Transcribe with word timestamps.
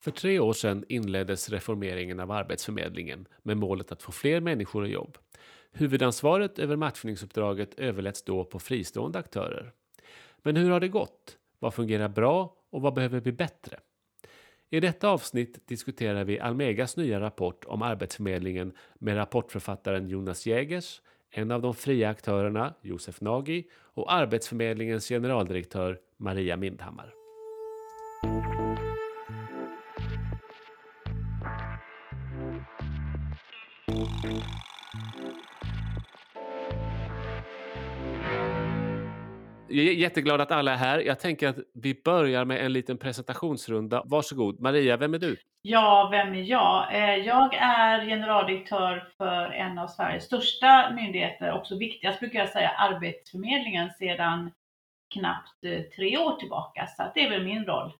För 0.00 0.10
tre 0.10 0.38
år 0.38 0.52
sedan 0.52 0.84
inleddes 0.88 1.50
reformeringen 1.50 2.20
av 2.20 2.30
Arbetsförmedlingen 2.30 3.28
med 3.42 3.56
målet 3.56 3.92
att 3.92 4.02
få 4.02 4.12
fler 4.12 4.40
människor 4.40 4.86
i 4.86 4.90
jobb. 4.90 5.18
Huvudansvaret 5.72 6.58
över 6.58 6.76
matchningsuppdraget 6.76 7.74
överläts 7.74 8.22
då 8.22 8.44
på 8.44 8.58
fristående 8.58 9.18
aktörer. 9.18 9.72
Men 10.42 10.56
hur 10.56 10.70
har 10.70 10.80
det 10.80 10.88
gått? 10.88 11.36
Vad 11.58 11.74
fungerar 11.74 12.08
bra 12.08 12.56
och 12.70 12.82
vad 12.82 12.94
behöver 12.94 13.20
bli 13.20 13.32
bättre? 13.32 13.78
I 14.70 14.80
detta 14.80 15.08
avsnitt 15.08 15.68
diskuterar 15.68 16.24
vi 16.24 16.40
Almegas 16.40 16.96
nya 16.96 17.20
rapport 17.20 17.64
om 17.64 17.82
Arbetsförmedlingen 17.82 18.72
med 18.98 19.16
rapportförfattaren 19.16 20.08
Jonas 20.08 20.46
Jägers, 20.46 21.02
en 21.30 21.50
av 21.50 21.62
de 21.62 21.74
fria 21.74 22.10
aktörerna, 22.10 22.74
Josef 22.82 23.20
Nagy, 23.20 23.64
och 23.72 24.12
Arbetsförmedlingens 24.12 25.08
generaldirektör 25.08 25.98
Maria 26.16 26.56
Mindhammar. 26.56 27.14
Jag 39.72 39.86
är 39.86 39.92
jätteglad 39.92 40.40
att 40.40 40.50
alla 40.50 40.72
är 40.72 40.76
här. 40.76 40.98
Jag 40.98 41.20
tänker 41.20 41.48
att 41.48 41.56
vi 41.74 42.02
börjar 42.04 42.44
med 42.44 42.64
en 42.64 42.72
liten 42.72 42.98
presentationsrunda. 42.98 44.02
Varsågod. 44.06 44.60
Maria, 44.60 44.96
vem 44.96 45.14
är 45.14 45.18
du? 45.18 45.36
Ja, 45.62 46.08
vem 46.10 46.34
är 46.34 46.42
jag? 46.42 46.94
Eh, 46.94 47.26
jag 47.26 47.54
är 47.54 48.06
generaldirektör 48.06 49.12
för 49.16 49.50
en 49.50 49.78
av 49.78 49.86
Sveriges 49.86 50.24
största 50.24 50.92
myndigheter, 50.94 51.52
också 51.52 51.78
viktigast 51.78 52.20
brukar 52.20 52.38
jag 52.38 52.48
säga, 52.48 52.68
Arbetsförmedlingen 52.68 53.90
sedan 53.90 54.50
knappt 55.14 55.64
eh, 55.64 55.80
tre 55.96 56.18
år 56.18 56.36
tillbaka. 56.36 56.86
Så 56.86 57.10
det 57.14 57.20
är 57.20 57.30
väl 57.30 57.44
min 57.44 57.64
roll 57.64 57.92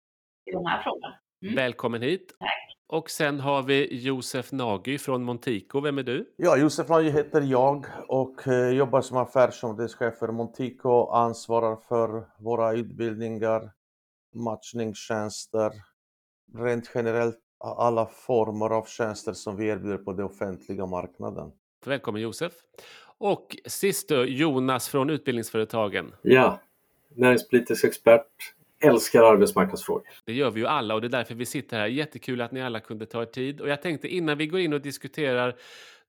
i 0.50 0.52
den 0.52 0.66
här 0.66 0.82
frågan. 0.82 1.12
Mm. 1.42 1.54
Välkommen 1.54 2.02
hit. 2.02 2.36
Tack. 2.40 2.79
Och 2.92 3.10
sen 3.10 3.40
har 3.40 3.62
vi 3.62 4.02
Josef 4.02 4.52
Nagy 4.52 4.98
från 4.98 5.22
Montico. 5.22 5.80
Vem 5.80 5.98
är 5.98 6.02
du? 6.02 6.32
Ja, 6.36 6.56
Josef 6.56 6.88
Nagy 6.88 7.10
heter 7.10 7.40
jag 7.40 7.86
och 8.08 8.48
eh, 8.48 8.70
jobbar 8.70 9.00
som 9.00 9.16
affärsområdeschef 9.16 10.18
för 10.18 10.28
Montico. 10.28 11.06
Ansvarar 11.06 11.76
för 11.76 12.24
våra 12.38 12.72
utbildningar, 12.72 13.70
matchningstjänster, 14.34 15.72
rent 16.54 16.90
generellt 16.94 17.38
alla 17.58 18.06
former 18.06 18.70
av 18.70 18.84
tjänster 18.84 19.32
som 19.32 19.56
vi 19.56 19.66
erbjuder 19.68 19.98
på 19.98 20.12
den 20.12 20.24
offentliga 20.24 20.86
marknaden. 20.86 21.52
Välkommen 21.86 22.22
Josef. 22.22 22.52
Och 23.18 23.56
sist 23.66 24.08
då, 24.08 24.24
Jonas 24.24 24.88
från 24.88 25.10
Utbildningsföretagen. 25.10 26.12
Ja, 26.22 26.60
näringspolitisk 27.08 27.84
expert, 27.84 28.54
älskar 28.80 29.22
arbetsmarknadsfrågor. 29.22 30.08
Det 30.24 30.32
gör 30.32 30.50
vi 30.50 30.60
ju 30.60 30.66
alla 30.66 30.94
och 30.94 31.00
det 31.00 31.06
är 31.06 31.08
därför 31.08 31.34
vi 31.34 31.46
sitter 31.46 31.78
här. 31.78 31.86
Jättekul 31.86 32.40
att 32.40 32.52
ni 32.52 32.62
alla 32.62 32.80
kunde 32.80 33.06
ta 33.06 33.22
er 33.22 33.26
tid. 33.26 33.60
Och 33.60 33.68
jag 33.68 33.82
tänkte 33.82 34.08
innan 34.08 34.38
vi 34.38 34.46
går 34.46 34.60
in 34.60 34.72
och 34.72 34.80
diskuterar 34.80 35.56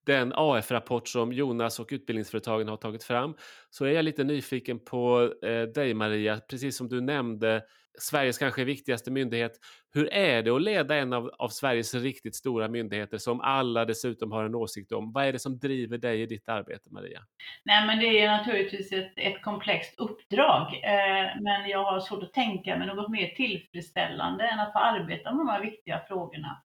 den 0.06 0.34
AF-rapport 0.36 1.08
som 1.08 1.34
Jonas 1.34 1.80
och 1.80 1.90
utbildningsföretagen 1.92 2.68
har 2.68 2.78
tagit 2.78 3.04
fram 3.04 3.34
så 3.70 3.86
är 3.86 3.92
jag 3.92 4.06
lite 4.06 4.24
nyfiken 4.24 4.80
på 4.80 5.34
eh, 5.42 5.62
dig 5.62 5.94
Maria, 5.94 6.40
precis 6.50 6.78
som 6.78 6.90
du 6.90 7.02
nämnde 7.02 7.64
Sveriges 8.00 8.38
kanske 8.38 8.64
viktigaste 8.64 9.12
myndighet. 9.12 9.52
Hur 9.94 10.14
är 10.14 10.44
det 10.44 10.52
att 10.52 10.62
leda 10.62 10.96
en 10.96 11.14
av, 11.14 11.32
av, 11.38 11.50
Sveriges 11.50 11.94
riktigt 11.94 12.36
stora 12.36 12.68
myndigheter 12.68 13.18
som 13.18 13.42
alla 13.42 13.86
dessutom 13.86 14.32
har 14.32 14.44
en 14.44 14.56
åsikt 14.56 14.92
om? 14.92 15.12
Vad 15.12 15.26
är 15.26 15.34
det 15.34 15.40
som 15.40 15.60
driver 15.60 15.98
dig 15.98 16.22
i 16.22 16.26
ditt 16.26 16.50
arbete, 16.50 16.90
Maria? 16.92 17.22
Nej, 17.66 17.88
men 17.88 18.00
det 18.00 18.20
är 18.20 18.38
naturligtvis 18.38 18.92
ett, 18.92 19.14
ett 19.16 19.42
komplext 19.42 20.00
uppdrag, 20.00 20.74
eh, 20.84 21.42
men 21.42 21.70
jag 21.70 21.84
har 21.84 22.00
svårt 22.00 22.24
att 22.24 22.34
tänka 22.34 22.78
mig 22.78 22.88
något 22.88 23.12
mer 23.12 23.28
tillfredsställande 23.28 24.48
än 24.48 24.60
att 24.60 24.74
få 24.74 24.80
arbeta 24.80 25.32
med 25.32 25.40
de 25.40 25.50
här 25.50 25.62
viktiga 25.62 26.02
frågorna. 26.08 26.64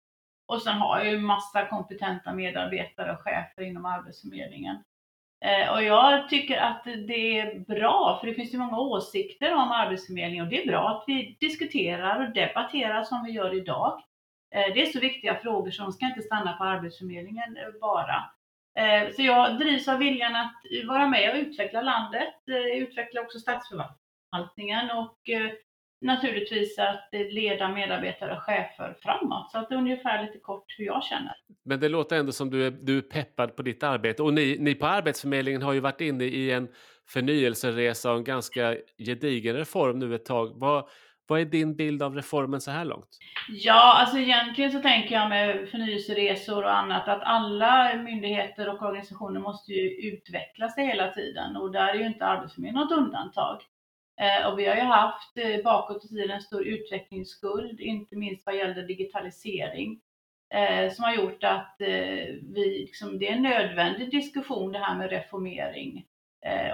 Och 0.46 0.62
sen 0.62 0.76
har 0.76 0.98
jag 0.98 1.12
ju 1.12 1.18
massa 1.18 1.66
kompetenta 1.66 2.32
medarbetare 2.32 3.12
och 3.12 3.20
chefer 3.20 3.62
inom 3.62 3.84
Arbetsförmedlingen. 3.84 4.76
Eh, 5.44 5.72
och 5.72 5.82
jag 5.82 6.28
tycker 6.28 6.56
att 6.56 6.84
det 6.84 7.38
är 7.38 7.58
bra, 7.58 8.18
för 8.20 8.26
det 8.26 8.34
finns 8.34 8.54
ju 8.54 8.58
många 8.58 8.78
åsikter 8.78 9.52
om 9.54 9.72
Arbetsförmedlingen 9.72 10.44
och 10.44 10.50
det 10.50 10.62
är 10.62 10.66
bra 10.66 10.88
att 10.88 11.04
vi 11.06 11.36
diskuterar 11.40 12.26
och 12.26 12.34
debatterar 12.34 13.04
som 13.04 13.24
vi 13.24 13.32
gör 13.32 13.54
idag. 13.54 14.02
Eh, 14.54 14.74
det 14.74 14.82
är 14.82 14.86
så 14.86 15.00
viktiga 15.00 15.34
frågor 15.34 15.70
så 15.70 15.82
de 15.82 15.92
ska 15.92 16.06
inte 16.06 16.22
stanna 16.22 16.52
på 16.52 16.64
Arbetsförmedlingen 16.64 17.56
eh, 17.56 17.80
bara. 17.80 18.30
Så 19.16 19.22
jag 19.22 19.58
drivs 19.58 19.88
av 19.88 19.98
viljan 19.98 20.36
att 20.36 20.54
vara 20.88 21.06
med 21.06 21.30
och 21.30 21.36
utveckla 21.36 21.82
landet, 21.82 22.34
utveckla 22.74 23.20
också 23.20 23.38
statsförvaltningen 23.38 24.90
och 24.90 25.18
naturligtvis 26.00 26.78
att 26.78 27.08
leda 27.12 27.68
medarbetare 27.68 28.36
och 28.36 28.42
chefer 28.42 28.96
framåt. 29.02 29.50
Så 29.50 29.58
att 29.58 29.68
det 29.68 29.74
är 29.74 29.78
ungefär 29.78 30.22
lite 30.22 30.38
kort 30.38 30.64
hur 30.78 30.84
jag 30.84 31.04
känner. 31.04 31.32
Men 31.64 31.80
det 31.80 31.88
låter 31.88 32.16
ändå 32.16 32.32
som 32.32 32.50
du 32.50 32.66
är, 32.66 32.70
du 32.70 32.98
är 32.98 33.02
peppad 33.02 33.56
på 33.56 33.62
ditt 33.62 33.82
arbete. 33.82 34.22
Och 34.22 34.34
ni, 34.34 34.56
ni 34.60 34.74
på 34.74 34.86
Arbetsförmedlingen 34.86 35.62
har 35.62 35.72
ju 35.72 35.80
varit 35.80 36.00
inne 36.00 36.24
i 36.24 36.50
en 36.50 36.68
förnyelseresa 37.08 38.10
och 38.10 38.18
en 38.18 38.24
ganska 38.24 38.76
gedigen 38.98 39.56
reform 39.56 39.98
nu 39.98 40.14
ett 40.14 40.24
tag. 40.24 40.52
Vad, 40.54 40.88
vad 41.26 41.40
är 41.40 41.44
din 41.44 41.76
bild 41.76 42.02
av 42.02 42.14
reformen 42.14 42.60
så 42.60 42.70
här 42.70 42.84
långt? 42.84 43.18
Ja, 43.48 43.94
alltså 44.00 44.18
egentligen 44.18 44.72
så 44.72 44.80
tänker 44.80 45.14
jag 45.14 45.28
med 45.28 45.68
förnyelseresor 45.68 46.64
och 46.64 46.78
annat 46.78 47.08
att 47.08 47.22
alla 47.22 47.96
myndigheter 47.96 48.68
och 48.68 48.82
organisationer 48.82 49.40
måste 49.40 49.72
ju 49.72 50.12
utveckla 50.12 50.68
sig 50.68 50.86
hela 50.86 51.10
tiden 51.10 51.56
och 51.56 51.72
där 51.72 51.88
är 51.88 51.94
ju 51.94 52.06
inte 52.06 52.26
Arbetsförmedlingen 52.26 52.88
något 52.88 52.98
undantag. 52.98 53.60
Eh, 54.20 54.46
och 54.46 54.58
vi 54.58 54.66
har 54.66 54.76
ju 54.76 54.82
haft 54.82 55.38
eh, 55.38 55.62
bakåt 55.64 56.04
i 56.04 56.08
tiden 56.08 56.30
en 56.30 56.40
stor 56.40 56.66
utvecklingsskuld, 56.66 57.80
inte 57.80 58.16
minst 58.16 58.46
vad 58.46 58.56
gäller 58.56 58.82
digitalisering, 58.82 60.00
eh, 60.54 60.92
som 60.92 61.04
har 61.04 61.14
gjort 61.14 61.44
att 61.44 61.76
vi, 61.78 62.78
liksom, 62.80 63.18
det 63.18 63.28
är 63.28 63.32
en 63.32 63.42
nödvändig 63.42 64.10
diskussion 64.10 64.72
det 64.72 64.78
här 64.78 64.96
med 64.96 65.10
reformering. 65.10 66.06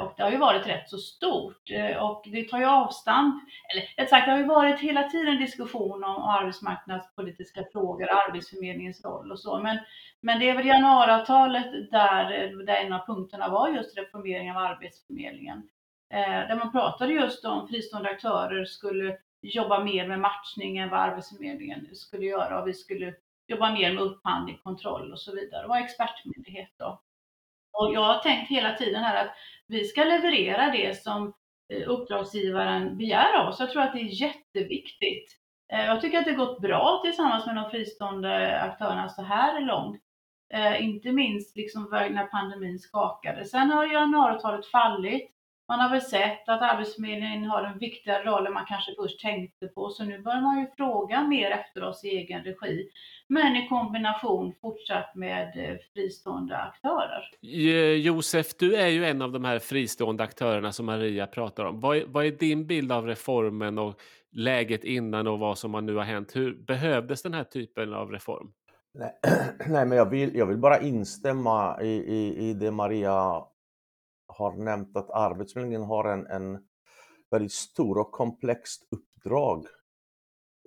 Och 0.03 0.13
det 0.17 0.23
har 0.23 0.31
ju 0.31 0.37
varit 0.37 0.67
rätt 0.67 0.89
så 0.91 0.99
stort 0.99 1.71
och 2.01 2.23
det 2.33 2.49
tar 2.49 2.59
ju 2.59 2.65
avstamp, 2.65 3.35
eller 3.73 4.03
rätt 4.03 4.11
sagt 4.11 4.27
det 4.27 4.31
har 4.31 4.39
ju 4.39 4.45
varit 4.45 4.81
hela 4.81 5.09
tiden 5.09 5.37
diskussion 5.37 6.05
om 6.05 6.23
arbetsmarknadspolitiska 6.23 7.65
frågor, 7.73 8.09
Arbetsförmedlingens 8.11 9.05
roll 9.05 9.33
och 9.33 9.41
så. 9.41 9.59
Men, 9.59 9.79
men 10.21 10.39
det 10.39 10.49
är 10.49 10.57
väl 10.57 10.67
januariavtalet 10.67 11.91
där, 11.91 12.65
där 12.67 12.77
en 12.77 12.93
av 12.93 13.07
punkterna 13.07 13.49
var 13.49 13.69
just 13.69 13.99
reformering 13.99 14.51
av 14.51 14.57
Arbetsförmedlingen. 14.57 15.69
Eh, 16.17 16.49
där 16.49 16.57
man 16.57 16.73
pratade 16.73 17.13
just 17.13 17.45
om 17.45 17.69
fristående 17.69 18.11
aktörer 18.11 18.65
skulle 18.65 19.17
jobba 19.43 19.85
mer 19.85 20.09
med 20.09 20.21
matchning 20.21 20.79
än 20.79 20.91
vad 20.91 21.01
Arbetsförmedlingen 21.01 21.89
skulle 21.93 22.27
göra 22.27 22.61
och 22.61 22.69
vi 22.69 22.75
skulle 22.75 23.15
jobba 23.47 23.73
mer 23.73 23.93
med 23.93 24.03
upphandling, 24.03 24.61
kontroll 24.63 25.13
och 25.13 25.21
så 25.21 25.35
vidare. 25.35 25.63
Det 25.63 25.69
var 25.69 25.79
expertmyndighet 25.79 26.71
då. 26.79 27.01
Och 27.73 27.95
jag 27.95 28.01
har 28.01 28.19
tänkt 28.19 28.51
hela 28.51 28.75
tiden 28.75 29.03
här 29.03 29.25
att 29.25 29.33
vi 29.67 29.85
ska 29.85 30.05
leverera 30.05 30.71
det 30.71 31.03
som 31.03 31.33
eh, 31.73 31.89
uppdragsgivaren 31.89 32.97
begär 32.97 33.41
av 33.41 33.49
oss. 33.49 33.61
Jag 33.61 33.71
tror 33.71 33.83
att 33.83 33.93
det 33.93 34.01
är 34.01 34.23
jätteviktigt. 34.23 35.37
Eh, 35.73 35.85
jag 35.85 36.01
tycker 36.01 36.19
att 36.19 36.25
det 36.25 36.33
gått 36.33 36.61
bra 36.61 37.01
tillsammans 37.05 37.47
med 37.47 37.57
de 37.57 37.71
fristående 37.71 38.61
aktörerna 38.61 39.09
så 39.09 39.23
här 39.23 39.61
långt. 39.61 40.03
Eh, 40.55 40.85
inte 40.85 41.13
minst 41.13 41.57
liksom 41.57 41.89
när 41.91 42.27
pandemin 42.27 42.79
skakade. 42.79 43.45
Sen 43.45 43.71
har 43.71 43.87
januariavtalet 43.87 44.67
fallit 44.67 45.36
man 45.69 45.81
har 45.81 45.91
väl 45.91 46.03
sett 46.03 46.49
att 46.49 46.63
Arbetsförmedlingen 46.63 47.45
har 47.45 47.63
en 47.63 47.79
viktigare 47.79 48.25
roll 48.25 48.47
än 48.47 48.53
man 48.53 48.67
kanske 48.69 48.95
först 48.99 49.21
tänkte 49.21 49.67
på, 49.67 49.91
så 49.91 50.05
nu 50.05 50.23
börjar 50.23 50.41
man 50.41 50.61
ju 50.61 50.67
fråga 50.77 51.23
mer 51.23 51.51
efter 51.51 51.85
oss 51.85 52.05
i 52.05 52.09
egen 52.09 52.45
regi. 52.45 52.89
Men 53.29 53.57
i 53.57 53.69
kombination 53.69 54.55
fortsatt 54.61 55.15
med 55.15 55.47
eh, 55.57 55.77
fristående 55.95 56.57
aktörer. 56.57 57.31
Josef, 57.97 58.47
du 58.59 58.77
är 58.77 58.89
ju 58.89 59.05
en 59.05 59.23
av 59.23 59.33
de 59.33 59.45
här 59.45 59.59
fristående 59.59 60.25
aktörerna 60.25 60.73
som 60.73 60.87
Maria 60.87 61.27
pratar 61.27 61.65
om. 61.65 61.81
Vad 61.81 61.97
är, 61.97 62.05
vad 62.07 62.27
är 62.27 62.31
din 62.31 62.67
bild 62.67 62.93
av 62.93 63.07
reformen 63.07 63.79
och 63.79 64.01
läget 64.33 64.85
innan 64.85 65.27
och 65.27 65.39
vad 65.39 65.59
som 65.59 65.87
nu 65.87 65.95
har 65.95 66.05
hänt? 66.05 66.37
Hur 66.37 66.55
behövdes 66.55 67.23
den 67.23 67.35
här 67.35 67.45
typen 67.45 67.95
av 67.95 68.11
reform? 68.11 68.53
Nej, 68.95 69.19
nej 69.67 69.87
men 69.87 69.99
jag 69.99 70.11
vill, 70.11 70.37
jag 70.37 70.47
vill 70.47 70.59
bara 70.59 70.81
instämma 70.81 71.83
i, 71.83 71.89
i, 71.89 72.49
i 72.49 72.55
det 72.55 72.71
Maria 72.71 73.43
har 74.37 74.53
nämnt 74.53 74.97
att 74.97 75.11
Arbetsförmedlingen 75.11 75.89
har 75.89 76.05
en, 76.05 76.27
en 76.27 76.67
väldigt 77.31 77.53
stor 77.53 77.99
och 77.99 78.13
komplext 78.13 78.89
uppdrag 78.91 79.67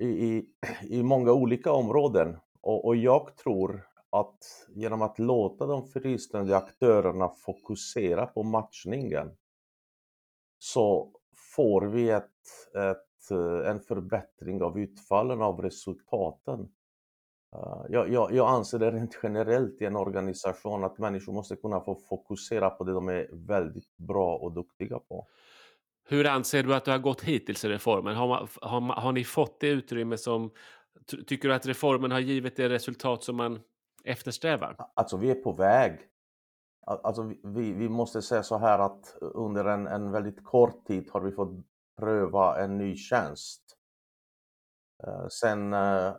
i, 0.02 0.06
i, 0.06 0.52
i 0.84 1.04
många 1.04 1.32
olika 1.32 1.72
områden. 1.72 2.38
Och, 2.62 2.86
och, 2.86 2.96
jag 2.96 3.36
tror 3.38 3.88
att 4.10 4.68
genom 4.70 5.02
att 5.02 5.20
låta 5.20 5.66
de 5.66 5.88
fristående 5.88 6.58
aktörerna 6.58 7.30
fokusera 7.30 8.26
på 8.26 8.44
matchningen 8.44 9.38
så 10.58 11.12
får 11.56 11.82
vi 11.82 12.10
ett, 12.10 12.26
ett, 12.76 13.32
en 13.66 13.80
förbättring 13.80 14.62
av 14.62 14.80
utfallen 14.80 15.42
av 15.42 15.62
resultaten. 15.62 16.72
Eh, 17.56 17.86
jag, 17.90 18.10
jag, 18.10 18.34
jag, 18.34 18.50
anser 18.50 18.80
det 18.80 18.92
rent 18.92 19.20
generellt 19.24 19.82
i 19.82 19.86
en 19.86 19.96
organisation 19.96 20.84
att 20.84 20.98
människor 20.98 21.34
måste 21.34 21.56
kunna 21.56 21.82
få 21.82 21.96
fokusera 21.96 22.70
på 22.70 22.84
det 22.84 22.94
de 22.94 23.10
är 23.10 23.30
väldigt 23.32 23.98
bra 23.98 24.36
och 24.36 24.52
duktiga 24.52 25.00
på. 25.00 25.28
Hur 26.04 26.28
anser 26.28 26.64
du 26.64 26.76
att 26.76 26.86
det 26.86 26.92
har 26.92 27.00
gått 27.00 27.22
hittills 27.22 27.66
i 27.66 27.70
reformen? 27.70 28.16
Har, 28.16 28.50
har, 28.62 28.82
har 28.82 29.12
ni 29.12 29.24
fått 29.24 29.60
det 29.60 29.68
utrymme 29.68 30.18
som 30.18 30.52
Tycker 31.28 31.50
du 31.50 31.56
att 31.56 31.66
reformen 31.66 32.12
har 32.12 32.20
givit 32.20 32.56
det 32.56 32.70
resultat 32.70 33.24
som 33.24 33.36
man 33.36 33.60
eftersträvar? 34.04 34.76
Alltså 34.94 35.18
vi 35.18 35.32
är 35.32 35.36
på 35.36 35.52
väg. 35.52 36.00
Alltså 36.86 37.34
vi, 37.44 37.74
vi 37.74 37.90
måste 37.90 38.22
säga 38.22 38.44
så 38.44 38.58
här 38.58 38.80
att 38.80 39.18
under 39.22 39.66
en, 39.66 39.88
en 39.88 40.12
väldigt 40.12 40.44
kort 40.44 40.88
tid 40.88 41.10
har 41.12 41.22
vi 41.22 41.32
fått 41.32 41.50
pröva 41.98 42.64
en 42.64 42.78
ny 42.78 42.96
tjänst. 42.96 43.62
Eh, 45.04 45.28
sen 45.28 45.74
eh, 45.74 46.14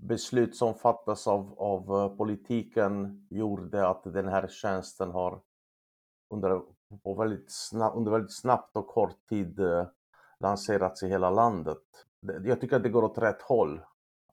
beslut 0.00 0.56
som 0.56 0.74
fattas 0.74 1.26
av, 1.26 1.54
av 1.58 2.00
eh, 2.00 2.16
politiken 2.16 3.26
gjorde 3.30 3.88
att 3.88 4.02
den 4.04 4.28
här 4.28 4.48
tjänsten 4.48 5.10
har 5.10 5.40
under, 6.30 6.62
på 7.02 7.14
väldigt 7.14 7.50
snabb, 7.50 7.96
under 7.96 8.12
väldigt 8.12 8.36
snabbt 8.36 8.76
och 8.76 8.86
kort 8.86 9.28
tid 9.28 9.60
eh, 9.60 9.86
lanserats 10.40 11.02
i 11.02 11.08
hela 11.08 11.30
landet. 11.30 11.82
Jag 12.44 12.60
tycker 12.60 12.76
att 12.76 12.82
det 12.82 12.88
går 12.88 13.04
åt 13.04 13.18
rätt 13.18 13.42
håll. 13.42 13.80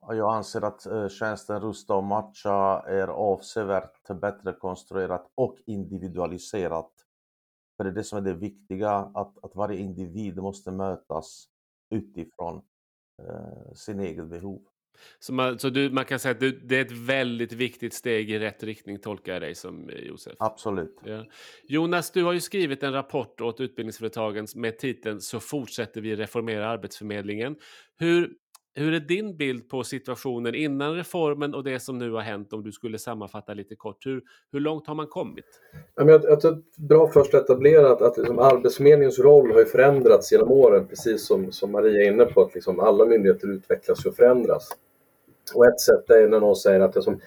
Jag 0.10 0.36
anser 0.36 0.62
att 0.62 0.86
eh, 0.86 1.08
tjänsten 1.08 1.62
Rusta 1.62 1.96
och 1.96 2.04
matcha 2.04 2.82
är 2.88 3.08
avsevärt 3.08 4.08
bättre 4.22 4.54
konstruerat 4.54 5.32
och 5.36 5.58
individualiserat. 5.66 6.92
För 7.78 7.84
det 7.84 7.90
är 7.90 7.94
det 7.94 8.04
som 8.04 8.18
är 8.18 8.22
det 8.22 8.34
viktiga, 8.34 8.92
att, 8.92 9.44
att 9.44 9.56
varje 9.56 9.80
individ 9.80 10.38
måste 10.38 10.72
mötas 10.72 11.48
utifrån 11.90 12.62
eh, 13.24 13.74
sin 13.74 14.00
egen 14.00 14.30
behov. 14.30 14.62
Så, 15.20 15.34
man, 15.34 15.60
så 15.60 15.70
du, 15.70 15.90
man 15.90 16.06
kan 16.06 16.20
säga 16.20 16.32
att 16.32 16.40
du, 16.40 16.52
det 16.52 16.78
är 16.78 16.82
ett 16.82 16.92
väldigt 16.92 17.54
viktigt 17.54 17.94
steg 17.94 18.32
i 18.32 18.40
rätt 18.40 18.64
riktning, 18.64 19.00
tolkar 19.00 19.34
jag 19.34 19.42
dig 19.42 19.56
som 19.56 19.90
eh, 19.90 20.00
Josef? 20.00 20.34
Absolut. 20.40 20.96
Ja. 21.04 21.26
Jonas, 21.68 22.12
du 22.12 22.24
har 22.24 22.34
ju 22.34 22.42
skrivit 22.42 22.84
en 22.84 22.94
rapport 22.94 23.42
åt 23.42 23.60
utbildningsföretagen 23.60 24.48
med 24.56 24.78
titeln 24.78 25.22
Så 25.22 25.40
fortsätter 25.40 26.02
vi 26.02 26.16
reformera 26.16 26.70
Arbetsförmedlingen. 26.70 27.56
Hur, 28.00 28.30
hur 28.76 28.94
är 28.94 29.00
din 29.00 29.38
bild 29.38 29.70
på 29.70 29.84
situationen 29.84 30.56
innan 30.56 30.96
reformen 30.96 31.54
och 31.54 31.64
det 31.64 31.80
som 31.80 31.98
nu 31.98 32.12
har 32.12 32.22
hänt 32.22 32.54
om 32.54 32.64
du 32.64 32.72
skulle 32.72 32.98
sammanfatta 32.98 33.54
lite 33.54 33.76
kort? 33.76 34.06
Hur, 34.06 34.22
hur 34.52 34.60
långt 34.60 34.88
har 34.88 34.96
man 34.96 35.08
kommit? 35.08 35.46
Jag, 35.96 36.10
jag 36.10 36.42
tror 36.42 36.52
att 36.52 36.78
bra 36.78 37.12
först 37.14 37.34
etablerat 37.34 38.02
att 38.02 38.18
liksom 38.18 38.40
Arbetsförmedlingens 38.40 39.20
roll 39.20 39.52
har 39.52 39.64
förändrats 39.64 40.32
genom 40.32 40.52
åren 40.52 40.88
precis 40.88 41.28
som, 41.28 41.52
som 41.52 41.72
Maria 41.72 42.02
är 42.02 42.12
inne 42.12 42.26
på 42.26 42.42
att 42.42 42.56
liksom 42.56 42.80
alla 42.80 43.06
myndigheter 43.06 43.48
utvecklas 43.48 44.06
och 44.06 44.16
förändras. 44.16 44.70
Och 45.54 45.66
ett 45.66 45.80
sätt 45.80 46.10
är 46.10 46.28
när 46.28 46.40
någon 46.40 46.56
säger 46.56 46.80
att 46.80 47.04
som, 47.04 47.22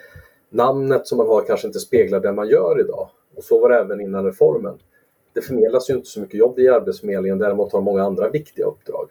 namnet 0.50 1.06
som 1.06 1.18
man 1.18 1.26
har 1.26 1.42
kanske 1.42 1.66
inte 1.66 1.78
speglar 1.78 2.20
det 2.20 2.32
man 2.32 2.48
gör 2.48 2.80
idag. 2.80 3.08
Och 3.36 3.44
så 3.44 3.60
var 3.60 3.68
det 3.68 3.76
även 3.76 4.00
innan 4.00 4.24
reformen. 4.24 4.78
Det 5.34 5.40
förmedlas 5.40 5.90
ju 5.90 5.94
inte 5.94 6.08
så 6.08 6.20
mycket 6.20 6.34
jobb 6.34 6.58
i 6.58 6.68
Arbetsförmedlingen, 6.68 7.38
däremot 7.38 7.72
har 7.72 7.80
många 7.80 8.02
andra 8.02 8.28
viktiga 8.28 8.66
uppdrag. 8.66 9.10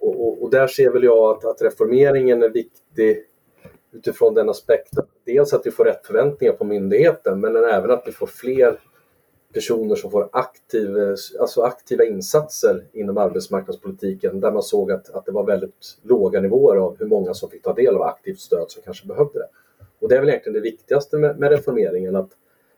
Och, 0.00 0.26
och, 0.26 0.42
och, 0.42 0.50
där 0.50 0.66
ser 0.66 0.90
väl 0.90 1.04
jag 1.04 1.36
att, 1.36 1.44
att, 1.44 1.62
reformeringen 1.62 2.42
är 2.42 2.48
viktig 2.48 3.24
utifrån 3.92 4.34
den 4.34 4.48
aspekten. 4.48 5.04
Dels 5.24 5.52
att 5.52 5.66
vi 5.66 5.70
får 5.70 5.84
rätt 5.84 6.06
förväntningar 6.06 6.52
på 6.52 6.64
myndigheten 6.64 7.40
men 7.40 7.56
även 7.56 7.90
att 7.90 8.02
vi 8.06 8.12
får 8.12 8.26
fler 8.26 8.80
personer 9.52 9.94
som 9.94 10.10
får 10.10 10.28
aktiv, 10.32 10.98
eh, 10.98 11.14
alltså 11.40 11.62
aktiva 11.62 12.04
insatser 12.04 12.84
inom 12.92 13.18
arbetsmarknadspolitiken 13.18 14.40
där 14.40 14.52
man 14.52 14.62
såg 14.62 14.92
att, 14.92 15.10
att 15.10 15.26
det 15.26 15.32
var 15.32 15.44
väldigt 15.44 15.98
låga 16.02 16.40
nivåer 16.40 16.76
av 16.76 16.98
hur 16.98 17.06
många 17.06 17.34
som 17.34 17.50
fick 17.50 17.62
ta 17.62 17.72
del 17.72 17.96
av 17.96 18.02
aktivt 18.02 18.40
stöd 18.40 18.70
som 18.70 18.82
kanske 18.82 19.06
behövde 19.06 19.38
det. 19.38 19.48
Och 19.98 20.08
det 20.08 20.16
är 20.16 20.20
väl 20.20 20.28
egentligen 20.28 20.54
det 20.54 20.60
viktigaste 20.60 21.16
med, 21.16 21.38
med 21.38 21.50
reformeringen 21.50 22.16
att, 22.16 22.30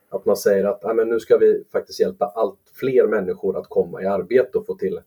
att 0.09 0.25
man 0.25 0.37
säger 0.37 0.65
att 0.65 0.81
ja, 0.82 0.94
men 0.94 1.09
nu 1.09 1.20
ska 1.20 1.38
vi 1.38 1.65
faktiskt 1.73 2.00
hjälpa 2.00 2.26
allt 2.26 2.59
fler 2.75 3.06
människor 3.06 3.59
att 3.59 3.69
komma 3.69 4.03
i 4.03 4.06
arbete 4.06 4.59
och 4.59 4.67
få 4.67 4.75
till 4.75 5.00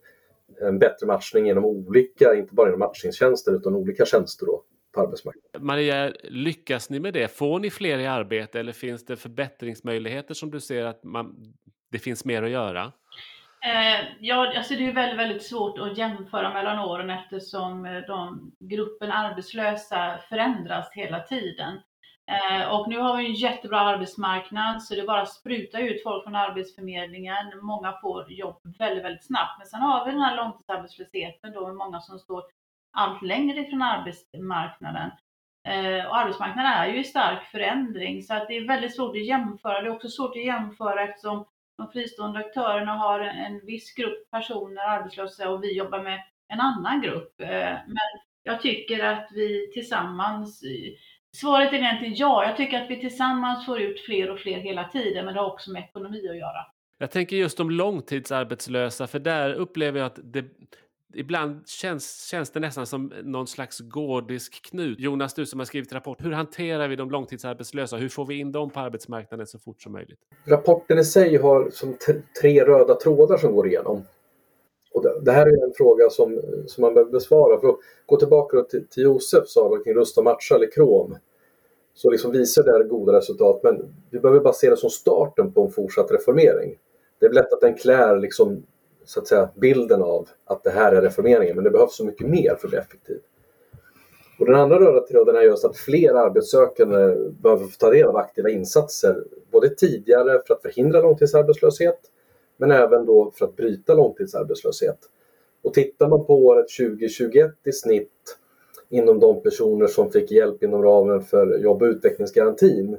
en 0.62 0.80
bättre 0.80 1.08
matchning 1.08 1.46
genom 1.46 1.66
olika, 1.66 2.36
inte 2.36 2.54
bara 2.54 2.68
genom 2.68 2.80
matchningstjänster 2.80 3.56
utan 3.56 3.75
olika 3.75 4.06
tjänster 4.06 4.46
då 4.46 4.63
på 4.93 5.01
arbetsmarknaden. 5.01 5.65
Maria, 5.65 6.13
lyckas 6.23 6.89
ni 6.89 6.99
med 6.99 7.13
det? 7.13 7.38
Får 7.38 7.59
ni 7.59 7.69
fler 7.69 7.97
i 7.97 8.07
arbete 8.07 8.59
eller 8.59 8.73
finns 8.73 9.05
det 9.05 9.17
förbättringsmöjligheter 9.17 10.33
som 10.33 10.51
du 10.51 10.59
ser 10.59 10.85
att 10.85 11.03
man, 11.03 11.53
det 11.91 11.99
finns 11.99 12.25
mer 12.25 12.43
att 12.43 12.49
göra? 12.49 12.91
Eh, 13.65 14.05
ja, 14.19 14.57
alltså 14.57 14.73
det 14.73 14.88
är 14.88 14.93
väldigt, 14.93 15.19
väldigt 15.19 15.45
svårt 15.45 15.79
att 15.79 15.97
jämföra 15.97 16.53
mellan 16.53 16.79
åren 16.79 17.09
eftersom 17.09 17.85
eh, 17.85 18.01
de, 18.07 18.51
gruppen 18.59 19.11
arbetslösa 19.11 20.19
förändras 20.29 20.91
hela 20.91 21.19
tiden. 21.19 21.79
Eh, 22.31 22.73
och 22.73 22.89
nu 22.89 22.97
har 22.97 23.17
vi 23.17 23.25
en 23.25 23.33
jättebra 23.33 23.79
arbetsmarknad 23.79 24.83
så 24.83 24.95
det 24.95 25.03
bara 25.03 25.21
att 25.21 25.33
spruta 25.33 25.79
ut 25.79 26.03
folk 26.03 26.23
från 26.23 26.35
Arbetsförmedlingen. 26.35 27.59
Många 27.61 27.93
får 28.01 28.31
jobb 28.31 28.61
väldigt, 28.79 29.05
väldigt 29.05 29.25
snabbt. 29.25 29.57
Men 29.57 29.67
sen 29.67 29.81
har 29.81 30.05
vi 30.05 30.11
den 30.11 30.21
här 30.21 30.35
långtidsarbetslösheten 30.35 31.53
då 31.53 31.67
med 31.67 31.75
många 31.75 31.99
som 31.99 32.19
står 32.19 32.43
allt 32.91 33.21
längre 33.21 33.59
ifrån 33.59 33.81
arbetsmarknaden. 33.81 35.11
Eh, 35.67 36.05
och 36.05 36.17
arbetsmarknaden 36.17 36.71
är 36.71 36.88
ju 36.88 36.99
i 36.99 37.03
stark 37.03 37.43
förändring 37.43 38.23
så 38.23 38.33
att 38.33 38.47
det 38.47 38.57
är 38.57 38.67
väldigt 38.67 38.95
svårt 38.95 39.15
att 39.15 39.25
jämföra. 39.25 39.81
Det 39.81 39.88
är 39.88 39.95
också 39.95 40.09
svårt 40.09 40.35
att 40.35 40.45
jämföra 40.45 41.03
eftersom 41.03 41.45
de 41.77 41.91
fristående 41.91 42.39
aktörerna 42.39 42.91
har 42.91 43.19
en 43.19 43.65
viss 43.65 43.93
grupp 43.93 44.31
personer 44.31 44.81
arbetslösa 44.81 45.49
och 45.49 45.63
vi 45.63 45.77
jobbar 45.77 46.03
med 46.03 46.23
en 46.47 46.59
annan 46.59 47.01
grupp. 47.01 47.41
Eh, 47.41 47.73
men 47.88 48.09
jag 48.43 48.61
tycker 48.61 49.03
att 49.03 49.29
vi 49.33 49.71
tillsammans 49.73 50.63
Svaret 51.35 51.73
är 51.73 51.77
egentligen 51.77 52.15
ja. 52.15 52.45
Jag 52.45 52.57
tycker 52.57 52.81
att 52.81 52.89
vi 52.89 52.99
tillsammans 52.99 53.65
får 53.65 53.81
ut 53.81 54.01
fler 54.01 54.31
och 54.31 54.39
fler 54.39 54.59
hela 54.59 54.83
tiden, 54.83 55.25
men 55.25 55.33
det 55.33 55.39
har 55.39 55.51
också 55.51 55.71
med 55.71 55.83
ekonomi 55.83 56.29
att 56.29 56.38
göra. 56.38 56.65
Jag 56.97 57.11
tänker 57.11 57.35
just 57.35 57.59
om 57.59 57.71
långtidsarbetslösa, 57.71 59.07
för 59.07 59.19
där 59.19 59.53
upplever 59.53 59.99
jag 59.99 60.05
att 60.05 60.19
det, 60.23 60.45
ibland 61.13 61.68
känns, 61.68 62.25
känns 62.25 62.52
det 62.52 62.60
nästan 62.60 62.86
som 62.86 63.13
någon 63.24 63.48
slags 63.48 63.80
gordisk 63.80 64.66
knut. 64.66 65.00
Jonas, 65.00 65.34
du 65.34 65.46
som 65.46 65.60
har 65.60 65.66
skrivit 65.66 65.94
rapport, 65.94 66.18
hur 66.25 66.31
hanterar 66.31 66.88
vi 66.88 66.96
de 66.96 67.12
långtidsarbetslösa? 67.12 67.98
Hur 67.98 68.10
får 68.10 68.25
vi 68.25 68.40
in 68.40 68.52
dem 68.52 68.69
på 68.69 68.80
arbetsmarknaden 68.80 69.48
så 69.48 69.60
fort 69.60 69.81
som 69.81 69.92
möjligt? 69.92 70.19
Rapporten 70.46 71.00
i 71.00 71.06
sig 71.06 71.38
har 71.38 71.69
som 71.69 71.98
tre 72.42 72.66
röda 72.66 72.96
trådar 72.96 73.38
som 73.38 73.56
går 73.56 73.68
igenom. 73.68 74.04
Och 74.94 75.04
det, 75.04 75.22
det 75.22 75.31
här 75.31 75.46
är 75.46 75.66
en 75.68 75.74
fråga 75.78 76.10
som, 76.10 76.42
som 76.68 76.81
man 76.81 76.94
behöver 76.94 77.12
besvara. 77.12 77.60
För 77.60 77.68
att 77.68 77.78
gå 78.06 78.18
tillbaka 78.18 78.62
till, 78.62 78.88
till 78.88 79.04
Josef 79.04 79.48
sa 79.48 79.78
kring 79.84 79.96
rusta, 79.96 80.22
och 80.22 80.25
matcha 80.25 80.56
eller 80.56 80.72
Krom 80.72 81.16
så 81.94 82.10
liksom 82.10 82.31
visar 82.31 82.63
det 82.63 82.84
goda 82.84 83.18
resultat 83.18 83.60
men 83.63 83.96
vi 84.10 84.19
behöver 84.19 84.40
bara 84.40 84.54
se 84.54 84.69
det 84.69 84.78
som 84.78 84.90
starten 84.90 85.52
på 85.52 85.66
en 85.66 85.72
fortsatt 85.72 86.12
reformering. 86.12 86.78
Det 87.19 87.25
är 87.25 87.34
lätt 87.34 87.54
att 87.54 87.62
den 87.62 87.78
klär 87.78 88.19
liksom, 88.19 88.63
så 89.06 89.19
att 89.19 89.27
säga, 89.27 89.50
bilden 89.56 90.01
av 90.01 90.30
att 90.45 90.63
det 90.63 90.71
här 90.71 90.92
är 90.92 91.01
reformeringen 91.01 91.56
men 91.56 91.63
det 91.63 91.71
behövs 91.71 91.95
så 91.95 92.06
mycket 92.06 92.27
mer 92.27 92.56
för 92.56 92.68
att 92.68 92.71
bli 92.71 92.80
effektiv. 92.80 93.19
Och 94.39 94.45
den 94.45 94.56
andra 94.56 94.80
röda 94.80 95.07
tråden 95.07 95.36
är 95.36 95.42
just 95.42 95.65
att 95.65 95.77
fler 95.77 96.13
arbetssökande 96.13 97.15
behöver 97.41 97.65
få 97.65 97.77
ta 97.79 97.89
del 97.89 98.08
av 98.08 98.17
aktiva 98.17 98.50
insatser 98.50 99.24
både 99.51 99.70
tidigare 99.70 100.41
för 100.48 100.53
att 100.53 100.62
förhindra 100.62 101.01
långtidsarbetslöshet 101.01 102.00
men 102.58 102.72
även 102.72 103.05
då 103.05 103.31
för 103.36 103.46
att 103.46 103.55
bryta 103.55 103.93
långtidsarbetslöshet. 103.93 104.98
Och 105.63 105.74
tittar 105.74 106.08
man 106.08 106.25
på 106.25 106.46
året 106.46 106.65
2021 106.79 107.51
i 107.63 107.72
snitt 107.72 108.38
inom 108.89 109.20
de 109.20 109.41
personer 109.41 109.88
som 109.88 110.12
fick 110.12 110.31
hjälp 110.31 110.63
inom 110.63 110.84
ramen 110.84 111.22
för 111.22 111.58
jobb 111.58 111.81
och 111.81 111.86
utvecklingsgarantin 111.86 112.98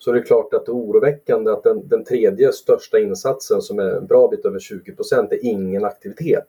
så 0.00 0.10
är 0.10 0.14
det 0.14 0.22
klart 0.22 0.54
att 0.54 0.66
det 0.66 0.70
är 0.70 0.76
oroväckande 0.76 1.50
att 1.50 1.62
den, 1.62 1.88
den 1.88 2.04
tredje 2.04 2.52
största 2.52 2.98
insatsen 2.98 3.62
som 3.62 3.78
är 3.78 3.90
en 3.90 4.06
bra 4.06 4.28
bit 4.28 4.44
över 4.44 4.58
20 4.58 4.92
procent 4.92 5.32
är 5.32 5.44
ingen 5.44 5.84
aktivitet 5.84 6.48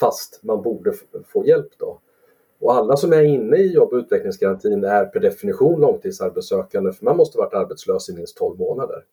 fast 0.00 0.40
man 0.42 0.62
borde 0.62 0.92
få 1.26 1.46
hjälp 1.46 1.70
då. 1.78 1.98
Och 2.60 2.74
alla 2.74 2.96
som 2.96 3.12
är 3.12 3.22
inne 3.22 3.56
i 3.56 3.72
jobb 3.72 3.92
och 3.92 3.98
utvecklingsgarantin 3.98 4.84
är 4.84 5.04
per 5.04 5.20
definition 5.20 5.80
långtidsarbetssökande 5.80 6.92
för 6.92 7.04
man 7.04 7.16
måste 7.16 7.38
ha 7.38 7.44
varit 7.44 7.54
arbetslös 7.54 8.08
i 8.08 8.14
minst 8.14 8.36
12 8.36 8.58
månader. 8.58 9.04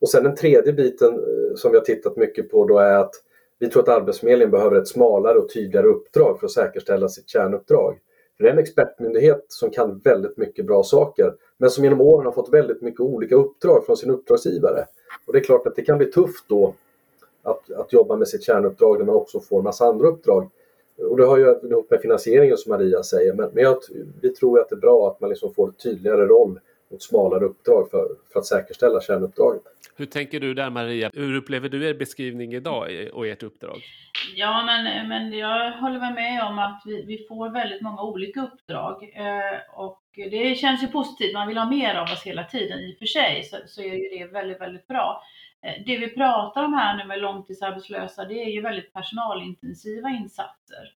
Och 0.00 0.08
sen 0.08 0.24
den 0.24 0.34
tredje 0.34 0.72
biten 0.72 1.14
eh, 1.14 1.54
som 1.56 1.70
vi 1.70 1.78
har 1.78 1.84
tittat 1.84 2.16
mycket 2.16 2.50
på 2.50 2.64
då 2.64 2.78
är 2.78 2.94
att 2.94 3.14
vi 3.58 3.68
tror 3.68 3.82
att 3.82 3.88
Arbetsförmedlingen 3.88 4.50
behöver 4.50 4.76
ett 4.76 4.88
smalare 4.88 5.38
och 5.38 5.52
tydligare 5.52 5.86
uppdrag 5.86 6.38
för 6.38 6.46
att 6.46 6.52
säkerställa 6.52 7.08
sitt 7.08 7.28
kärnuppdrag. 7.28 7.98
För 8.36 8.44
det 8.44 8.50
är 8.50 8.52
en 8.52 8.58
expertmyndighet 8.58 9.44
som 9.48 9.70
kan 9.70 9.98
väldigt 9.98 10.36
mycket 10.36 10.66
bra 10.66 10.82
saker 10.82 11.34
men 11.56 11.70
som 11.70 11.84
genom 11.84 12.00
åren 12.00 12.26
har 12.26 12.32
fått 12.32 12.52
väldigt 12.52 12.82
mycket 12.82 13.00
olika 13.00 13.34
uppdrag 13.34 13.86
från 13.86 13.96
sin 13.96 14.10
uppdragsgivare. 14.10 14.84
Och 15.26 15.32
det 15.32 15.38
är 15.38 15.44
klart 15.44 15.66
att 15.66 15.76
det 15.76 15.82
kan 15.82 15.98
bli 15.98 16.06
tufft 16.06 16.44
då 16.48 16.74
att, 17.42 17.70
att 17.70 17.92
jobba 17.92 18.16
med 18.16 18.28
sitt 18.28 18.42
kärnuppdrag 18.42 18.98
när 18.98 19.04
man 19.04 19.14
också 19.14 19.40
får 19.40 19.58
en 19.58 19.64
massa 19.64 19.86
andra 19.86 20.08
uppdrag. 20.08 20.50
Och 21.10 21.16
det 21.16 21.26
har 21.26 21.38
ju 21.38 21.44
ihop 21.44 21.90
med 21.90 22.00
finansieringen 22.00 22.56
som 22.56 22.70
Maria 22.70 23.02
säger 23.02 23.34
men, 23.34 23.50
men 23.52 23.64
jag, 23.64 23.78
vi 24.20 24.28
tror 24.28 24.60
att 24.60 24.68
det 24.68 24.74
är 24.74 24.80
bra 24.80 25.08
att 25.08 25.20
man 25.20 25.30
liksom 25.30 25.54
får 25.54 25.70
tydligare 25.70 26.26
roll 26.26 26.60
och 26.90 27.02
smalare 27.02 27.44
uppdrag 27.44 27.90
för, 27.90 28.06
för 28.32 28.38
att 28.40 28.46
säkerställa 28.46 29.00
kärnuppdraget. 29.00 29.62
Hur 29.96 30.06
tänker 30.06 30.40
du 30.40 30.54
där 30.54 30.70
Maria? 30.70 31.10
Hur 31.14 31.36
upplever 31.36 31.68
du 31.68 31.88
er 31.88 31.94
beskrivning 31.94 32.52
idag 32.54 33.08
och 33.12 33.26
ert 33.26 33.42
uppdrag? 33.42 33.82
Ja, 34.34 34.62
men, 34.66 35.08
men 35.08 35.32
jag 35.32 35.72
håller 35.72 36.14
med 36.14 36.42
om 36.44 36.58
att 36.58 36.82
vi, 36.86 37.04
vi 37.06 37.26
får 37.28 37.48
väldigt 37.50 37.82
många 37.82 38.02
olika 38.02 38.40
uppdrag 38.42 39.02
eh, 39.14 39.58
och 39.80 40.02
det 40.14 40.54
känns 40.58 40.82
ju 40.82 40.86
positivt. 40.86 41.34
Man 41.34 41.48
vill 41.48 41.58
ha 41.58 41.70
mer 41.70 41.94
av 41.94 42.02
oss 42.04 42.22
hela 42.22 42.44
tiden 42.44 42.78
i 42.80 42.94
och 42.94 42.98
för 42.98 43.06
sig 43.06 43.42
så, 43.44 43.56
så 43.66 43.82
är 43.82 43.94
ju 43.94 44.18
det 44.18 44.32
väldigt, 44.32 44.60
väldigt 44.60 44.86
bra. 44.86 45.22
Eh, 45.62 45.82
det 45.86 45.96
vi 45.98 46.08
pratar 46.08 46.62
om 46.64 46.74
här 46.74 46.96
nu 46.96 47.04
med 47.04 47.20
långtidsarbetslösa, 47.20 48.24
det 48.24 48.42
är 48.44 48.50
ju 48.50 48.60
väldigt 48.60 48.92
personalintensiva 48.92 50.08
insatser. 50.10 50.92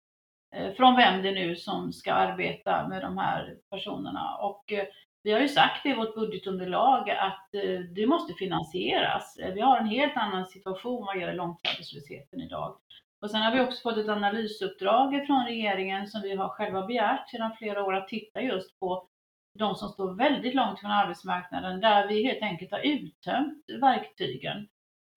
eh, 0.55 0.74
från 0.74 0.96
vem 0.96 1.24
det 1.24 1.31
nu 1.31 1.55
som 1.55 1.93
ska 1.93 2.13
arbeta 2.13 2.88
med 2.88 3.01
de 3.01 3.17
här 3.17 3.55
personerna. 3.72 4.36
Och 4.41 4.72
eh, 4.72 4.86
vi 5.24 5.32
har 5.32 5.40
ju 5.40 5.48
sagt 5.48 5.86
i 5.86 5.94
vårt 5.94 6.16
budgetunderlag 6.16 7.10
att 7.10 7.56
eh, 7.56 7.80
det 7.96 8.08
måste 8.08 8.34
finansieras. 8.34 9.38
Eh, 9.38 9.54
vi 9.54 9.62
har 9.62 9.78
en 9.78 9.88
helt 9.88 10.18
annan 10.18 10.46
situation 10.46 11.06
vad 11.06 11.20
gäller 11.20 11.34
långtidsarbetslösheten 11.34 12.42
idag. 12.42 12.76
Och 13.22 13.32
sen 13.32 13.42
har 13.42 13.52
vi 13.52 13.62
också 13.62 13.82
fått 13.82 13.98
ett 13.98 14.10
analysuppdrag 14.10 15.26
från 15.26 15.46
regeringen 15.46 16.08
som 16.08 16.22
vi 16.22 16.36
har 16.36 16.50
själva 16.50 16.86
begärt 16.86 17.30
sedan 17.30 17.56
flera 17.58 17.84
år 17.84 17.96
att 17.96 18.08
titta 18.08 18.42
just 18.42 18.80
på 18.80 19.08
de 19.60 19.76
som 19.76 19.90
står 19.90 20.14
väldigt 20.14 20.56
långt 20.56 20.80
från 20.80 20.92
arbetsmarknaden 20.92 21.80
där 21.80 22.08
vi 22.08 22.24
helt 22.24 22.42
enkelt 22.42 22.72
har 22.72 22.80
uttömt 22.80 23.66
verktygen. 23.82 24.68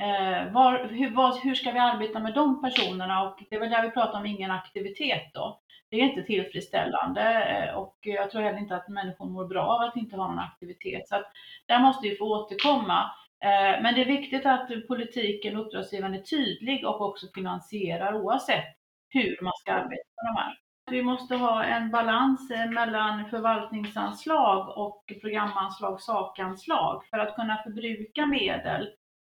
Eh, 0.00 0.52
var, 0.52 0.88
hur, 0.88 1.10
var, 1.10 1.44
hur, 1.44 1.54
ska 1.54 1.72
vi 1.72 1.78
arbeta 1.78 2.18
med 2.18 2.34
de 2.34 2.62
personerna? 2.62 3.22
Och 3.22 3.42
det 3.50 3.56
är 3.56 3.60
väl 3.60 3.70
där 3.70 3.82
vi 3.82 3.90
pratar 3.90 4.18
om 4.18 4.26
ingen 4.26 4.50
aktivitet 4.50 5.30
då. 5.34 5.61
Det 5.92 6.00
är 6.00 6.04
inte 6.04 6.22
tillfredsställande 6.22 7.22
eh, 7.44 7.74
och 7.74 7.96
jag 8.00 8.30
tror 8.30 8.42
heller 8.42 8.58
inte 8.58 8.76
att 8.76 8.88
människor 8.88 9.26
mår 9.26 9.44
bra 9.44 9.62
av 9.62 9.80
att 9.80 9.96
inte 9.96 10.16
ha 10.16 10.28
någon 10.28 10.38
aktivitet. 10.38 11.08
Så 11.08 11.16
att 11.16 11.32
där 11.66 11.78
måste 11.78 12.08
vi 12.08 12.16
få 12.16 12.24
återkomma. 12.24 13.10
Eh, 13.44 13.82
men 13.82 13.94
det 13.94 14.00
är 14.00 14.06
viktigt 14.06 14.46
att 14.46 14.68
politiken 14.88 15.56
och 15.56 15.66
uppdragsgivaren 15.66 16.14
är 16.14 16.22
tydlig 16.22 16.86
och 16.86 17.00
också 17.00 17.26
finansierar 17.34 18.14
oavsett 18.14 18.64
hur 19.08 19.38
man 19.42 19.52
ska 19.60 19.72
arbeta 19.72 20.08
med 20.16 20.34
de 20.34 20.36
här. 20.40 20.58
Vi 20.90 21.02
måste 21.02 21.34
ha 21.34 21.64
en 21.64 21.90
balans 21.90 22.50
eh, 22.50 22.70
mellan 22.70 23.30
förvaltningsanslag 23.30 24.78
och 24.78 25.12
programanslag, 25.20 26.00
sakanslag 26.00 27.04
för 27.10 27.18
att 27.18 27.36
kunna 27.36 27.62
förbruka 27.62 28.26
medel 28.26 28.88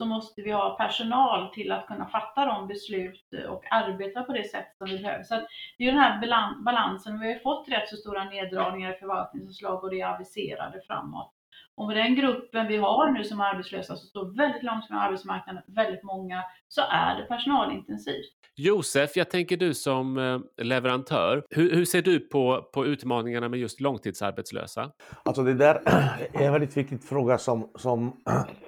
så 0.04 0.08
måste 0.08 0.42
vi 0.42 0.52
ha 0.52 0.78
personal 0.78 1.54
till 1.54 1.72
att 1.72 1.88
kunna 1.88 2.06
fatta 2.06 2.46
de 2.46 2.68
beslut 2.68 3.34
och 3.50 3.64
arbeta 3.72 4.24
på 4.24 4.34
det 4.34 4.50
sätt 4.50 4.68
som 4.78 4.88
vi 4.90 4.98
behöver. 4.98 5.24
Så 5.24 5.36
det 5.78 5.84
är 5.84 5.92
den 5.92 6.02
här 6.02 6.64
balansen. 6.66 7.20
Vi 7.20 7.34
har 7.34 7.40
fått 7.40 7.70
rätt 7.70 7.90
så 7.90 7.96
stora 7.96 8.24
neddragningar 8.24 8.94
i 8.94 9.00
förvaltningsanslag 9.00 9.84
och 9.84 9.90
det 9.90 10.02
är 10.02 10.16
aviserade 10.16 10.82
framåt. 10.88 11.32
Och 11.76 11.88
med 11.88 11.98
den 11.98 12.16
gruppen 12.16 12.68
vi 12.68 12.78
har 12.78 13.12
nu 13.12 13.24
som 13.24 13.42
arbetslösa 13.42 13.96
som 13.96 14.08
står 14.08 14.38
väldigt 14.38 14.64
långt 14.64 14.88
från 14.88 14.98
arbetsmarknaden, 14.98 15.64
väldigt 15.68 16.04
många, 16.04 16.44
så 16.68 16.82
är 16.82 17.16
det 17.16 17.24
personalintensivt. 17.24 18.34
Josef, 18.56 19.12
jag 19.16 19.30
tänker 19.30 19.58
du 19.58 19.74
som 19.74 20.18
eh, 20.18 20.66
leverantör, 20.66 21.44
hur, 21.50 21.76
hur, 21.76 21.86
ser 21.86 22.02
du 22.02 22.20
på, 22.20 22.70
på 22.74 22.86
utmaningarna 22.86 23.50
med 23.50 23.60
just 23.60 23.80
långtidsarbetslösa? 23.80 24.92
Alltså 25.26 25.44
det 25.44 25.54
där 25.54 25.76
är 26.34 26.46
en 26.46 26.54
väldigt 26.54 26.78
viktig 26.78 27.04
fråga 27.04 27.38
som, 27.38 27.72
som 27.76 28.24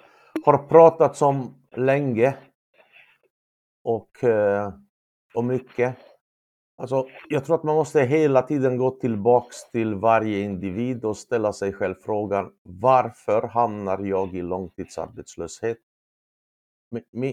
har 0.46 0.58
pratats 0.58 1.22
om 1.22 1.56
länge 1.76 2.38
och, 3.84 4.24
eh, 4.24 4.74
och 5.36 5.44
mycket. 5.44 5.98
Alltså, 6.78 7.08
jag 7.30 7.46
tror 7.46 7.56
att 7.56 7.64
man 7.64 7.76
måste 7.76 8.02
hela 8.02 8.42
tiden 8.42 8.78
gå 8.78 8.92
tillbaks 8.92 9.72
till 9.72 9.96
varje 9.96 10.40
individ 10.40 11.06
och 11.06 11.18
ställa 11.18 11.54
sig 11.54 11.74
själv 11.74 11.96
frågan 11.96 12.52
varför 12.64 13.42
hamnar 13.42 14.00
jag 14.00 14.36
i 14.36 14.42
långtidsarbetslöshet? 14.42 15.78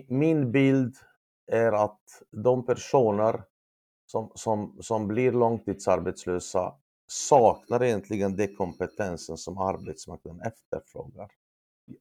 Min 0.09 0.52
bild 0.52 0.97
är 1.47 1.73
att 1.73 2.23
de 2.31 2.66
personer 2.66 3.42
som, 4.07 4.33
som, 4.35 4.76
som 4.81 5.09
blir 5.09 5.33
långtidsarbetslösa 5.33 6.75
saknar 7.07 7.83
egentligen 7.83 8.37
den 8.37 8.57
kompetensen 8.57 9.37
som 9.37 9.59
arbetsmarknaden 9.59 10.40
efterfrågar. 10.40 11.31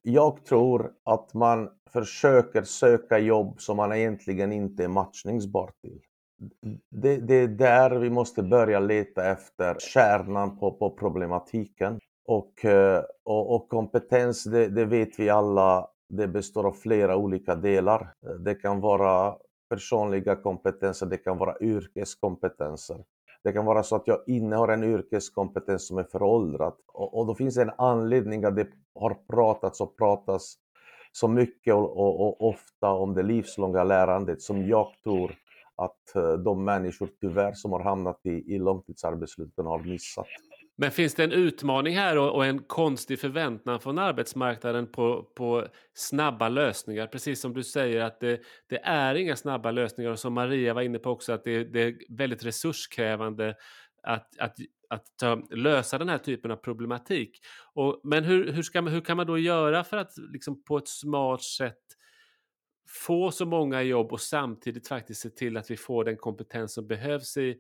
Jag 0.02 0.46
tror 0.46 0.92
att 1.04 1.34
man 1.34 1.70
försöker 1.94 2.64
söka 2.64 3.20
jobb 3.20 3.62
som 3.62 3.78
man 3.78 3.94
egentligen 3.94 4.52
inte 4.52 4.84
är 4.84 4.88
matchningsbar 4.88 5.72
till. 5.82 6.02
Det, 6.90 7.18
det 7.18 7.36
är 7.36 7.48
där 7.48 7.92
vi 7.92 8.10
måste 8.10 8.44
börja 8.44 8.80
leta 8.80 9.32
efter 9.32 9.76
kärnan 9.80 10.60
på, 10.60 10.72
på 10.72 10.90
problematiken. 10.90 12.00
Och, 12.28 12.66
eh, 12.66 13.04
och, 13.24 13.56
och 13.56 13.70
kompetens, 13.70 14.44
det, 14.44 14.68
det, 14.68 14.86
vet 14.86 15.20
vi 15.20 15.30
alla, 15.30 15.88
det 16.10 16.28
består 16.28 16.68
av 16.68 16.74
flera 16.74 17.16
olika 17.16 17.56
delar. 17.56 18.14
Det 18.40 18.56
kan 18.56 18.80
vara 18.80 19.36
personliga 19.70 20.36
kompetenser, 20.36 21.06
det 21.06 21.18
kan 21.18 21.38
vara 21.38 21.56
yrkeskompetenser. 21.62 23.04
Det 23.44 23.54
kan 23.54 23.66
vara 23.66 23.84
så 23.84 23.96
att 23.96 24.08
jag 24.08 24.20
innehar 24.28 24.68
en 24.68 24.84
yrkeskompetens 24.84 25.88
som 25.88 25.98
är 25.98 26.04
föråldrad 26.04 26.74
och, 26.88 27.20
och 27.20 27.28
då 27.28 27.36
finns 27.36 27.56
det 27.56 27.62
en 27.62 27.72
anledning 27.78 28.44
att 28.44 28.56
det 28.56 28.68
har 28.96 29.18
pratats 29.30 29.82
och 29.82 29.98
pratas 29.98 30.56
så 31.12 31.28
mycket 31.28 31.74
och, 31.74 31.98
och, 31.98 32.22
och, 32.22 32.50
ofta 32.50 32.92
om 32.92 33.14
det 33.14 33.24
livslånga 33.24 33.84
lärandet 33.84 34.42
som 34.42 34.68
jag 34.68 34.88
tror 35.04 35.36
att 35.76 36.16
eh, 36.16 36.34
de 36.34 36.64
människor 36.64 37.10
tyvärr 37.22 37.54
som 37.54 37.72
har 37.72 37.84
hamnat 37.84 38.20
i, 38.24 38.56
i 38.56 38.60
långtidsarbetslösheten 38.60 39.66
har 39.66 39.80
missat. 39.80 40.28
Men 40.78 40.92
finns 40.92 41.16
det 41.16 41.24
en 41.24 41.32
utmaning 41.32 41.96
här 41.96 42.18
och, 42.18 42.36
och, 42.36 42.46
en 42.46 42.60
konstig 42.60 43.20
förväntan 43.20 43.80
från 43.80 44.00
arbetsmarknaden 44.00 44.92
på, 44.92 45.24
på 45.24 45.68
snabba 45.94 46.50
lösningar? 46.50 47.08
Precis 47.08 47.42
som 47.42 47.54
du 47.54 47.64
säger 47.64 48.02
att 48.02 48.20
det, 48.20 48.42
det, 48.70 48.80
är 48.84 49.16
inga 49.16 49.36
snabba 49.36 49.72
lösningar 49.72 50.12
och 50.12 50.20
som 50.20 50.34
Maria 50.34 50.74
var 50.74 50.82
inne 50.82 51.00
på 51.00 51.10
också 51.10 51.34
att 51.34 51.44
det, 51.44 51.64
det 51.64 51.82
är 51.82 51.96
väldigt 52.10 52.46
resurskrävande 52.46 53.56
att, 54.04 54.40
att, 54.40 54.56
att 54.90 55.06
ta, 55.20 55.36
lösa 55.50 55.98
den 55.98 56.10
här 56.10 56.18
typen 56.18 56.52
av 56.52 56.56
problematik. 56.56 57.40
Och, 57.74 58.02
men 58.04 58.24
hur, 58.24 58.52
hur, 58.52 58.64
ska 58.64 58.82
man, 58.82 58.94
hur 58.94 59.02
kan 59.02 59.18
man 59.18 59.28
då 59.28 59.38
göra 59.38 59.84
för 59.84 59.98
att 59.98 60.18
liksom 60.18 60.64
på 60.64 60.78
ett 60.78 60.88
smart 60.88 61.44
sätt 61.44 61.78
få 63.06 63.32
så 63.32 63.46
många 63.46 63.82
jobb 63.82 64.12
och 64.12 64.22
samtidigt 64.22 64.88
faktiskt 64.88 65.22
se 65.22 65.30
till 65.30 65.58
att 65.58 65.72
vi 65.72 65.78
får 65.78 66.06
den 66.06 66.18
kompetens 66.18 66.74
som 66.74 66.88
behövs 66.88 67.38
i, 67.38 67.58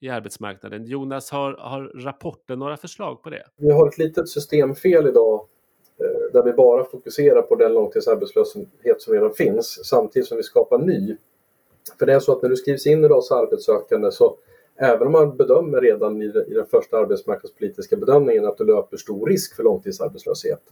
i 0.00 0.08
arbetsmarknaden. 0.08 0.84
Jonas, 0.84 1.30
har, 1.30 1.52
har 1.52 1.92
rapporten 2.04 2.58
några 2.58 2.76
förslag 2.76 3.22
på 3.22 3.30
det? 3.30 3.44
Vi 3.56 3.70
har 3.70 3.88
ett 3.88 3.98
litet 3.98 4.28
systemfel 4.28 5.06
idag 5.06 5.46
eh, 6.00 6.32
där 6.32 6.42
vi 6.42 6.52
bara 6.52 6.84
fokuserar 6.84 7.42
på 7.42 7.54
den 7.56 7.72
långtidsarbetslöshet 7.72 9.02
som 9.02 9.14
redan 9.14 9.34
finns 9.34 9.86
samtidigt 9.86 10.28
som 10.28 10.36
vi 10.36 10.42
skapar 10.42 10.78
ny. 10.78 11.16
För 11.98 12.06
det 12.06 12.14
är 12.14 12.20
så 12.20 12.32
att 12.32 12.42
när 12.42 12.48
du 12.48 12.56
skrivs 12.56 12.86
in 12.86 13.04
idag 13.04 13.24
som 13.24 13.38
arbetssökande 13.38 14.10
så 14.12 14.36
även 14.76 15.06
om 15.06 15.12
man 15.12 15.36
bedömer 15.36 15.80
redan 15.80 16.22
i, 16.22 16.24
i 16.24 16.54
den 16.54 16.66
första 16.66 16.98
arbetsmarknadspolitiska 16.98 17.96
bedömningen 17.96 18.44
att 18.44 18.58
du 18.58 18.64
löper 18.64 18.96
stor 18.96 19.26
risk 19.26 19.56
för 19.56 19.62
långtidsarbetslöshet 19.62 20.62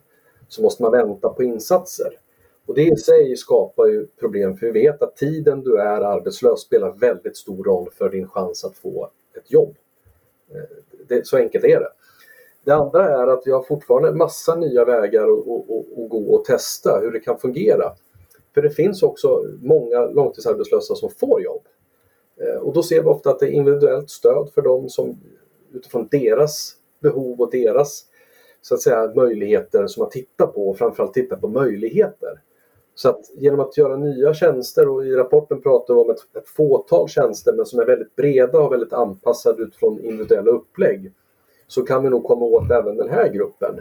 så 0.49 0.63
måste 0.63 0.83
man 0.83 0.93
vänta 0.93 1.29
på 1.29 1.43
insatser. 1.43 2.19
Och 2.67 2.75
det 2.75 2.83
i 2.83 2.97
sig 2.97 3.37
skapar 3.37 3.87
ju 3.87 4.07
problem 4.07 4.57
för 4.57 4.67
vi 4.67 4.73
vet 4.73 5.03
att 5.03 5.17
tiden 5.17 5.63
du 5.63 5.79
är 5.81 6.01
arbetslös 6.01 6.61
spelar 6.61 6.93
väldigt 6.93 7.37
stor 7.37 7.65
roll 7.65 7.89
för 7.99 8.11
din 8.11 8.29
chans 8.29 8.65
att 8.65 8.77
få 8.77 9.11
ett 9.37 9.53
jobb. 9.53 9.77
Eh, 10.51 10.77
det, 11.09 11.27
så 11.27 11.37
enkelt 11.37 11.65
är 11.65 11.81
det. 11.81 11.93
Det 12.65 12.73
andra 12.73 13.09
är 13.09 13.27
att 13.27 13.43
vi 13.47 13.51
har 13.51 13.63
fortfarande 13.63 14.13
massa 14.13 14.55
nya 14.55 14.85
vägar 14.85 15.23
att, 15.23 15.49
att, 15.49 15.99
att 15.99 16.11
gå 16.11 16.35
och 16.35 16.45
testa 16.45 17.01
hur 17.01 17.11
det 17.11 17.21
kan 17.21 17.39
fungera. 17.39 17.93
För 18.55 18.63
det 18.63 18.71
finns 18.71 19.03
också 19.03 19.45
många 19.61 20.07
långtidsarbetslösa 20.07 20.95
som 20.95 21.11
får 21.11 21.43
jobb. 21.43 21.63
Eh, 22.41 22.57
och 22.57 22.75
då 22.75 22.83
ser 22.83 23.03
vi 23.03 23.09
ofta 23.09 23.31
att 23.31 23.39
det 23.39 23.47
är 23.47 23.51
individuellt 23.51 24.11
stöd 24.11 24.51
för 24.55 24.63
dem 24.63 24.89
som 24.89 25.21
utifrån 25.73 26.09
deras 26.11 26.77
behov 27.01 27.41
och 27.41 27.51
deras 27.51 28.05
så 28.63 28.75
att 28.75 28.83
säga, 28.83 29.13
möjligheter 29.15 29.87
som 29.87 30.01
man 30.01 30.11
tittar 30.11 30.47
på 30.47 30.69
och 30.69 30.79
framförallt 30.79 31.15
tittar 31.15 31.37
på 31.37 31.49
möjligheter. 31.49 32.41
Så 32.95 33.09
att 33.09 33.31
genom 33.35 33.61
att 33.61 33.77
göra 33.77 33.97
nya 33.97 34.35
tjänster 34.35 34.89
och 34.89 35.07
i 35.07 35.13
rapporten 35.13 35.63
pratar 35.63 35.95
vi 35.95 36.01
om 36.01 36.11
ett, 36.11 36.37
ett 36.37 36.49
fåtal 36.49 37.09
tjänster 37.09 37.53
men 37.53 37.67
som 37.67 37.81
är 37.81 37.85
väldigt 37.85 38.17
breda 38.17 38.59
och 38.59 38.73
väldigt 38.73 38.93
anpassade 38.93 39.63
utifrån 39.63 40.01
individuella 40.05 40.51
upplägg 40.51 41.13
så 41.67 41.83
kan 41.83 42.03
vi 42.03 42.11
nog 42.11 42.25
komma 42.25 42.45
åt 42.45 42.71
även 42.71 42.97
den 42.97 43.09
här 43.09 43.29
gruppen. 43.29 43.81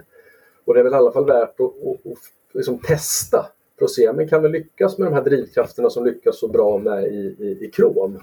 Och 0.66 0.74
det 0.74 0.80
är 0.80 0.84
väl 0.84 0.94
i 0.94 0.96
alla 0.96 1.12
fall 1.12 1.26
värt 1.26 1.60
att, 1.60 1.66
att, 1.66 2.12
att 2.12 2.18
liksom 2.54 2.80
testa 2.80 3.46
för 3.78 3.86
att 3.86 3.92
se, 3.92 4.14
men 4.14 4.28
kan 4.28 4.42
vi 4.42 4.50
lyckas 4.50 4.98
med 4.98 5.08
de 5.08 5.14
här 5.14 5.24
drivkrafterna 5.24 5.90
som 5.90 6.06
lyckas 6.06 6.40
så 6.40 6.48
bra 6.48 6.78
med 6.78 7.04
i, 7.04 7.36
i, 7.40 7.66
i 7.66 7.72
Chrome? 7.76 8.20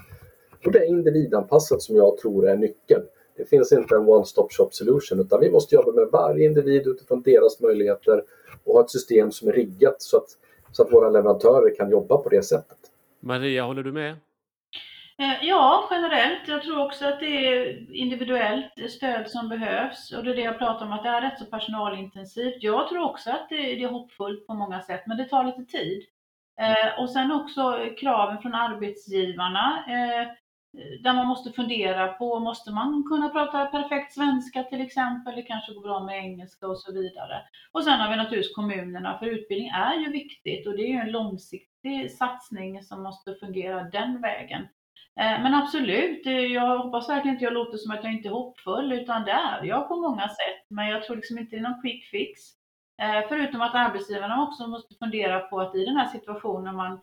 Och 0.65 0.71
det 0.71 0.79
är 0.79 0.85
individanpassat 0.85 1.81
som 1.81 1.95
jag 1.95 2.17
tror 2.17 2.47
är 2.47 2.55
nyckeln. 2.55 3.03
Det 3.37 3.45
finns 3.45 3.71
inte 3.71 3.95
en 3.95 4.09
one-stop 4.09 4.47
shop 4.49 4.69
solution 4.71 5.19
utan 5.19 5.39
vi 5.39 5.51
måste 5.51 5.75
jobba 5.75 5.91
med 5.91 6.07
varje 6.11 6.45
individ 6.45 6.87
utifrån 6.87 7.21
deras 7.21 7.59
möjligheter 7.59 8.23
och 8.63 8.73
ha 8.73 8.81
ett 8.81 8.89
system 8.89 9.31
som 9.31 9.47
är 9.47 9.51
riggat 9.53 10.01
så 10.01 10.17
att 10.17 10.29
så 10.71 10.83
att 10.83 10.93
våra 10.93 11.09
leverantörer 11.09 11.75
kan 11.75 11.91
jobba 11.91 12.17
på 12.17 12.29
det 12.29 12.43
sättet. 12.43 12.77
Maria, 13.19 13.63
håller 13.63 13.83
du 13.83 13.91
med? 13.91 14.15
Eh, 15.19 15.45
ja, 15.45 15.87
generellt. 15.91 16.47
Jag 16.47 16.63
tror 16.63 16.85
också 16.85 17.05
att 17.05 17.19
det 17.19 17.47
är 17.47 17.91
individuellt 17.95 18.91
stöd 18.91 19.29
som 19.29 19.49
behövs 19.49 20.11
och 20.11 20.23
det 20.23 20.31
är 20.31 20.35
det 20.35 20.41
jag 20.41 20.57
pratar 20.57 20.85
om 20.85 20.93
att 20.93 21.03
det 21.03 21.09
är 21.09 21.21
rätt 21.21 21.39
så 21.39 21.45
personalintensivt. 21.45 22.63
Jag 22.63 22.89
tror 22.89 23.03
också 23.03 23.29
att 23.29 23.49
det 23.49 23.83
är 23.83 23.87
hoppfullt 23.87 24.47
på 24.47 24.53
många 24.53 24.81
sätt, 24.81 25.03
men 25.05 25.17
det 25.17 25.25
tar 25.25 25.43
lite 25.43 25.65
tid. 25.65 26.03
Eh, 26.59 27.01
och 27.01 27.09
sen 27.09 27.31
också 27.31 27.85
kraven 27.99 28.41
från 28.41 28.55
arbetsgivarna. 28.55 29.83
Eh, 30.77 31.01
där 31.03 31.13
man 31.13 31.27
måste 31.27 31.51
fundera 31.51 32.07
på, 32.07 32.39
måste 32.39 32.71
man 32.71 33.03
kunna 33.03 33.29
prata 33.29 33.65
perfekt 33.65 34.13
svenska 34.13 34.63
till 34.63 34.81
exempel? 34.81 35.35
Det 35.35 35.41
kanske 35.41 35.73
går 35.73 35.81
bra 35.81 36.03
med 36.03 36.17
engelska 36.17 36.67
och 36.67 36.79
så 36.79 36.93
vidare. 36.93 37.41
Och 37.71 37.83
sen 37.83 37.99
har 37.99 38.09
vi 38.09 38.17
naturligtvis 38.17 38.55
kommunerna, 38.55 39.17
för 39.19 39.25
utbildning 39.25 39.69
är 39.69 39.95
ju 39.95 40.11
viktigt 40.11 40.67
och 40.67 40.73
det 40.73 40.83
är 40.83 40.87
ju 40.87 40.99
en 40.99 41.11
långsiktig 41.11 42.11
satsning 42.11 42.83
som 42.83 43.03
måste 43.03 43.35
fungera 43.35 43.83
den 43.83 44.21
vägen. 44.21 44.61
Eh, 45.19 45.41
men 45.43 45.53
absolut, 45.53 46.25
eh, 46.25 46.33
jag 46.33 46.77
hoppas 46.77 47.09
verkligen 47.09 47.35
inte 47.35 47.45
jag 47.45 47.53
låter 47.53 47.77
som 47.77 47.91
att 47.91 48.03
jag 48.03 48.13
inte 48.13 48.29
är 48.29 48.33
hoppfull, 48.33 48.91
utan 48.91 49.25
det 49.25 49.31
är 49.31 49.63
jag 49.63 49.87
på 49.87 49.95
många 49.95 50.27
sätt. 50.27 50.65
Men 50.69 50.87
jag 50.87 51.03
tror 51.03 51.15
liksom 51.15 51.37
inte 51.37 51.55
det 51.55 51.59
är 51.59 51.69
någon 51.69 51.81
quick 51.81 52.05
fix. 52.05 52.41
Förutom 53.29 53.61
att 53.61 53.75
arbetsgivarna 53.75 54.43
också 54.43 54.67
måste 54.67 54.95
fundera 54.95 55.39
på 55.39 55.59
att 55.59 55.75
i 55.75 55.85
den 55.85 55.95
här 55.97 56.07
situationen 56.07 56.75
man 56.75 56.99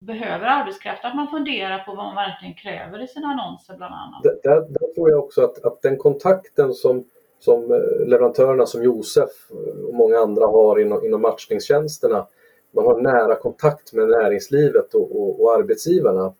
behöver 0.00 0.46
arbetskraft, 0.46 1.04
att 1.04 1.16
man 1.16 1.28
funderar 1.28 1.78
på 1.78 1.94
vad 1.94 2.04
man 2.04 2.14
verkligen 2.14 2.54
kräver 2.54 3.04
i 3.04 3.06
sina 3.06 3.26
annonser 3.28 3.76
bland 3.76 3.94
annat. 3.94 4.22
Där, 4.42 4.60
där 4.60 4.94
tror 4.94 5.10
jag 5.10 5.24
också 5.24 5.44
att, 5.44 5.64
att 5.64 5.82
den 5.82 5.96
kontakten 5.96 6.74
som, 6.74 7.04
som 7.38 7.72
eh, 7.72 8.06
leverantörerna 8.06 8.66
som 8.66 8.82
Josef 8.82 9.30
eh, 9.50 9.84
och 9.84 9.94
många 9.94 10.18
andra 10.18 10.46
har 10.46 10.80
inom, 10.80 11.04
inom 11.04 11.22
matchningstjänsterna, 11.22 12.26
man 12.74 12.84
har 12.84 13.00
nära 13.00 13.34
kontakt 13.34 13.92
med 13.92 14.08
näringslivet 14.08 14.94
och, 14.94 15.16
och, 15.16 15.42
och 15.42 15.54
arbetsgivarna 15.54 16.34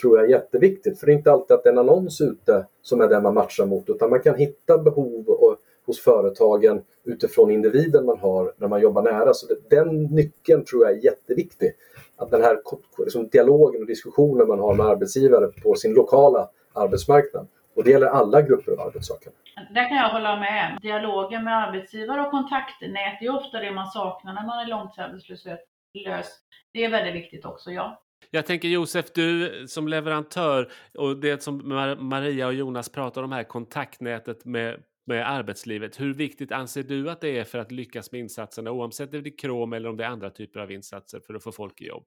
tror 0.00 0.18
jag 0.18 0.26
är 0.26 0.30
jätteviktigt. 0.30 1.00
För 1.00 1.06
det 1.06 1.12
är 1.12 1.16
inte 1.16 1.32
alltid 1.32 1.54
att 1.54 1.62
det 1.62 1.68
är 1.68 1.72
en 1.72 1.78
annons 1.78 2.20
ute 2.20 2.66
som 2.82 3.00
är 3.00 3.08
den 3.08 3.22
man 3.22 3.34
matchar 3.34 3.66
mot 3.66 3.88
utan 3.88 4.10
man 4.10 4.20
kan 4.20 4.34
hitta 4.34 4.78
behov 4.78 5.28
och, 5.28 5.56
hos 5.86 6.00
företagen 6.00 6.82
utifrån 7.04 7.50
individen 7.50 8.06
man 8.06 8.18
har 8.18 8.52
när 8.56 8.68
man 8.68 8.80
jobbar 8.80 9.02
nära. 9.02 9.34
Så 9.34 9.46
det, 9.46 9.76
den 9.76 10.04
nyckeln 10.04 10.64
tror 10.64 10.84
jag 10.84 10.92
är 10.92 11.04
jätteviktig. 11.04 11.72
Att 12.20 12.30
den 12.30 12.42
här 12.42 12.58
liksom, 12.98 13.28
dialogen 13.28 13.80
och 13.80 13.86
diskussionen 13.86 14.48
man 14.48 14.58
har 14.58 14.74
med 14.74 14.86
arbetsgivare 14.86 15.46
på 15.62 15.74
sin 15.74 15.94
lokala 15.94 16.48
arbetsmarknad. 16.72 17.48
Och 17.76 17.84
det 17.84 17.90
gäller 17.90 18.06
alla 18.06 18.42
grupper 18.42 18.72
av 18.72 18.80
arbetssökande. 18.80 19.38
Där 19.74 19.88
kan 19.88 19.96
jag 19.96 20.08
hålla 20.08 20.36
med. 20.36 20.78
Dialogen 20.82 21.44
med 21.44 21.56
arbetsgivare 21.56 22.20
och 22.20 22.30
kontaktnät 22.30 23.22
är 23.22 23.36
ofta 23.36 23.60
det 23.60 23.72
man 23.72 23.86
saknar 23.86 24.32
när 24.32 24.46
man 24.46 24.58
är 24.58 24.66
långtidsarbetslös. 24.66 26.30
Det 26.72 26.84
är 26.84 26.90
väldigt 26.90 27.14
viktigt 27.14 27.44
också, 27.44 27.70
ja. 27.70 28.02
Jag 28.30 28.46
tänker 28.46 28.68
Josef, 28.68 29.12
du 29.14 29.64
som 29.68 29.88
leverantör 29.88 30.72
och 30.98 31.16
det 31.16 31.42
som 31.42 31.68
Maria 31.98 32.46
och 32.46 32.54
Jonas 32.54 32.88
pratar 32.88 33.22
om 33.22 33.32
här, 33.32 33.44
kontaktnätet 33.44 34.44
med, 34.44 34.82
med 35.04 35.30
arbetslivet. 35.30 36.00
Hur 36.00 36.14
viktigt 36.14 36.52
anser 36.52 36.82
du 36.82 37.10
att 37.10 37.20
det 37.20 37.38
är 37.38 37.44
för 37.44 37.58
att 37.58 37.72
lyckas 37.72 38.12
med 38.12 38.20
insatserna 38.20 38.70
oavsett 38.70 39.14
om 39.14 39.22
det 39.22 39.28
är 39.28 39.38
krom 39.38 39.72
eller 39.72 39.88
om 39.88 39.96
det 39.96 40.04
är 40.04 40.08
andra 40.08 40.30
typer 40.30 40.60
av 40.60 40.70
insatser 40.70 41.20
för 41.20 41.34
att 41.34 41.42
få 41.42 41.52
folk 41.52 41.80
i 41.80 41.86
jobb? 41.86 42.04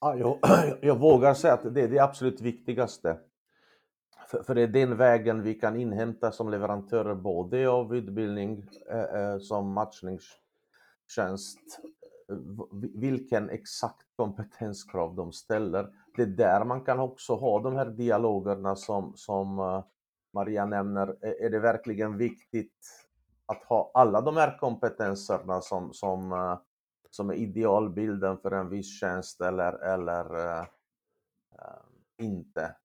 Ja, 0.00 0.16
jag, 0.16 0.38
jag 0.82 0.98
vågar 0.98 1.34
säga 1.34 1.54
att 1.54 1.74
det 1.74 1.82
är 1.82 1.88
det 1.88 1.98
absolut 1.98 2.40
viktigaste. 2.40 3.18
För, 4.30 4.42
för, 4.42 4.54
det 4.54 4.62
är 4.62 4.66
den 4.66 4.96
vägen 4.96 5.42
vi 5.42 5.54
kan 5.54 5.80
inhämta 5.80 6.32
som 6.32 6.50
leverantörer 6.50 7.14
både 7.14 7.68
av 7.68 7.96
utbildning 7.96 8.68
eh, 8.90 9.00
eh 9.00 9.38
som 9.38 9.72
matchningstjänst 9.72 11.80
vilken 12.94 13.50
exakt 13.50 14.06
kompetenskrav 14.16 15.14
de 15.14 15.32
ställer. 15.32 15.88
Det 16.16 16.22
är 16.22 16.26
där 16.26 16.64
man 16.64 16.84
kan 16.84 17.00
också 17.00 17.34
ha 17.34 17.60
de 17.60 17.76
här 17.76 17.86
dialogerna 17.86 18.76
som, 18.76 19.12
som 19.16 19.58
eh, 19.58 19.84
Maria 20.34 20.66
nämner. 20.66 21.16
Är 21.44 21.50
det 21.50 21.58
verkligen 21.58 22.16
viktigt 22.16 23.06
att 23.46 23.64
ha 23.64 23.90
alla 23.94 24.20
de 24.20 24.36
här 24.36 24.58
kompetenserna 24.58 25.60
som, 25.60 25.92
som, 25.92 26.32
eh, 26.32 26.58
som 27.10 27.30
är 27.30 27.34
idealbilden 27.34 28.38
för 28.38 28.50
en 28.50 28.68
viss 28.68 29.00
tjänst 29.00 29.40
eller, 29.40 29.72
eller 29.72 30.36
uh, 30.36 30.64
inte? 32.18 32.76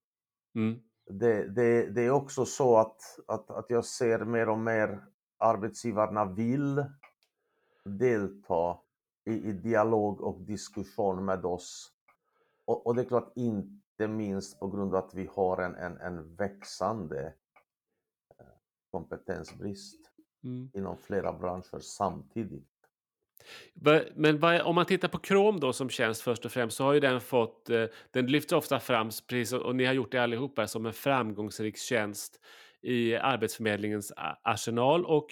Mm. 0.55 0.79
Det, 1.05 1.47
det, 1.47 1.85
det 1.89 2.01
är 2.01 2.11
också 2.11 2.45
så 2.45 2.77
att, 2.77 3.01
att, 3.27 3.51
att 3.51 3.65
jag 3.69 3.85
ser 3.85 4.19
mer 4.19 4.49
och 4.49 4.59
mer 4.59 5.05
arbetsgivarna 5.37 6.25
vill 6.25 6.85
delta 7.85 8.77
i, 9.25 9.33
i 9.33 9.51
dialog 9.51 10.21
och 10.21 10.41
diskussion 10.41 11.25
med 11.25 11.45
oss. 11.45 11.91
Och, 12.65 12.87
och, 12.87 12.95
det 12.95 13.01
är 13.01 13.05
klart 13.05 13.31
inte 13.93 14.07
minst 14.13 14.59
på 14.59 14.67
grund 14.67 14.95
av 14.95 15.05
att 15.05 15.13
vi 15.13 15.29
har 15.35 15.61
en, 15.61 15.75
en, 15.75 15.97
en 15.97 16.35
växande 16.35 17.33
eh, 18.39 18.45
kompetensbrist 18.91 19.99
mm. 20.43 20.69
inom 20.73 20.97
flera 20.97 21.33
branscher 21.33 21.79
samtidigt. 21.79 22.69
Men 24.15 24.61
om 24.61 24.75
man 24.75 24.85
tittar 24.85 25.07
på 25.07 25.19
Chrome 25.19 25.59
då 25.59 25.73
som 25.73 25.89
tjänst 25.89 26.21
först 26.21 26.45
och 26.45 26.51
främst 26.51 26.77
så 26.77 26.83
har 26.83 26.93
ju 26.93 26.99
den 26.99 27.21
fått, 27.21 27.69
eh, 27.69 27.85
den 28.11 28.27
lyfts 28.27 28.53
ofta 28.53 28.79
fram, 28.79 29.09
precis, 29.27 29.53
och 29.53 29.75
ni 29.75 29.85
har 29.85 29.93
gjort 29.93 30.11
det 30.11 30.23
allihopa, 30.23 30.67
som 30.67 30.85
en 30.85 30.93
framgångsrik 30.93 31.77
tjänst 31.77 32.39
i 32.81 33.15
Arbetsförmedlingens 33.15 34.13
arsenal. 34.43 35.05
Och 35.05 35.27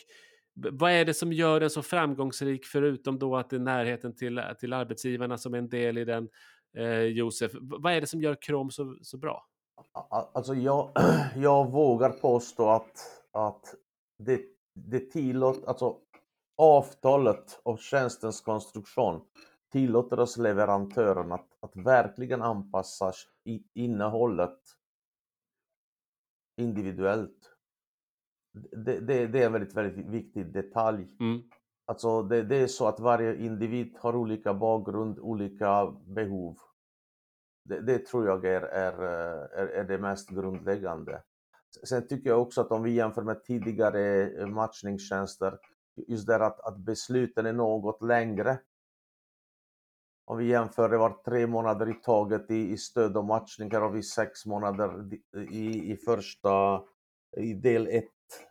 vad 0.53 0.91
är 0.91 1.05
det 1.05 1.13
som 1.13 1.33
gör 1.33 1.59
den 1.59 1.69
så 1.69 1.81
framgångsrik 1.81 2.65
förutom 2.65 3.19
då 3.19 3.37
att 3.37 3.49
det 3.49 3.55
är 3.55 3.59
närheten 3.59 4.15
till, 4.15 4.41
till 4.59 4.73
arbetsgivarna 4.73 5.37
som 5.37 5.53
är 5.53 5.57
en 5.57 5.69
del 5.69 5.97
i 5.97 6.05
den, 6.05 6.29
eh, 6.77 7.01
Josef? 7.01 7.51
Vad 7.61 7.93
är 7.93 8.01
det 8.01 8.07
som 8.07 8.21
gör 8.21 8.35
Chrome 8.35 8.71
så, 8.71 8.97
så 9.01 9.17
bra? 9.17 9.47
Alltså 10.33 10.53
jag, 10.53 10.91
jag 11.35 11.71
vågar 11.71 12.09
påstå 12.09 12.69
att, 12.69 13.23
att 13.31 13.75
det, 14.17 14.41
det 14.75 14.99
tillåter, 14.99 15.67
alltså 15.67 15.97
avtalet 16.57 17.61
och 17.63 17.79
tjänstens 17.79 18.41
konstruktion 18.41 19.21
tillåter 19.71 20.19
oss 20.19 20.37
leverantören 20.37 21.31
att, 21.31 21.47
att 21.59 21.75
verkligen 21.75 22.41
anpassa 22.41 23.13
innehållet 23.73 24.59
individuellt 26.57 27.51
det, 28.53 28.99
det, 28.99 29.27
det, 29.27 29.41
är 29.41 29.45
en 29.45 29.53
väldigt, 29.53 29.73
väldigt 29.73 30.05
viktig 30.05 30.53
detalj. 30.53 31.07
Mm. 31.19 31.41
Alltså 31.91 32.21
det, 32.21 32.43
det, 32.43 32.55
är 32.55 32.67
så 32.67 32.87
att 32.87 32.99
varje 32.99 33.35
individ 33.35 33.95
har 33.99 34.15
olika 34.15 34.53
bakgrund, 34.53 35.19
olika 35.19 35.95
behov. 36.05 36.57
Det, 37.63 37.81
det 37.81 38.05
tror 38.05 38.27
jag 38.27 38.45
är, 38.45 38.61
är, 38.61 38.93
är, 39.53 39.67
är, 39.67 39.83
det 39.83 39.97
mest 39.97 40.29
grundläggande. 40.29 41.21
Sen 41.83 42.07
tycker 42.07 42.29
jag 42.29 42.41
också 42.41 42.61
att 42.61 42.71
om 42.71 42.83
vi 42.83 42.91
jämför 42.91 43.21
med 43.21 43.43
tidigare 43.43 44.31
eh, 44.41 44.47
matchningstjänster, 44.47 45.57
just 46.07 46.27
det 46.27 46.45
att, 46.45 46.59
att 46.59 46.77
besluten 46.77 47.45
är 47.45 47.53
något 47.53 48.03
längre. 48.03 48.59
Om 50.25 50.37
vi 50.37 50.45
jämför, 50.45 50.89
det 50.89 50.97
var 50.97 51.21
tre 51.25 51.47
månader 51.47 51.89
i 51.89 51.93
taget 51.93 52.51
i, 52.51 52.71
i 52.71 52.77
stöd 52.77 53.17
och 53.17 53.25
matchning, 53.25 53.71
här 53.71 53.81
har 53.81 53.91
vi 53.91 54.03
sex 54.03 54.45
månader 54.45 55.13
i, 55.51 55.91
i 55.91 55.97
första, 55.97 56.83
i 57.37 57.53
del 57.53 57.87
1 57.87 58.05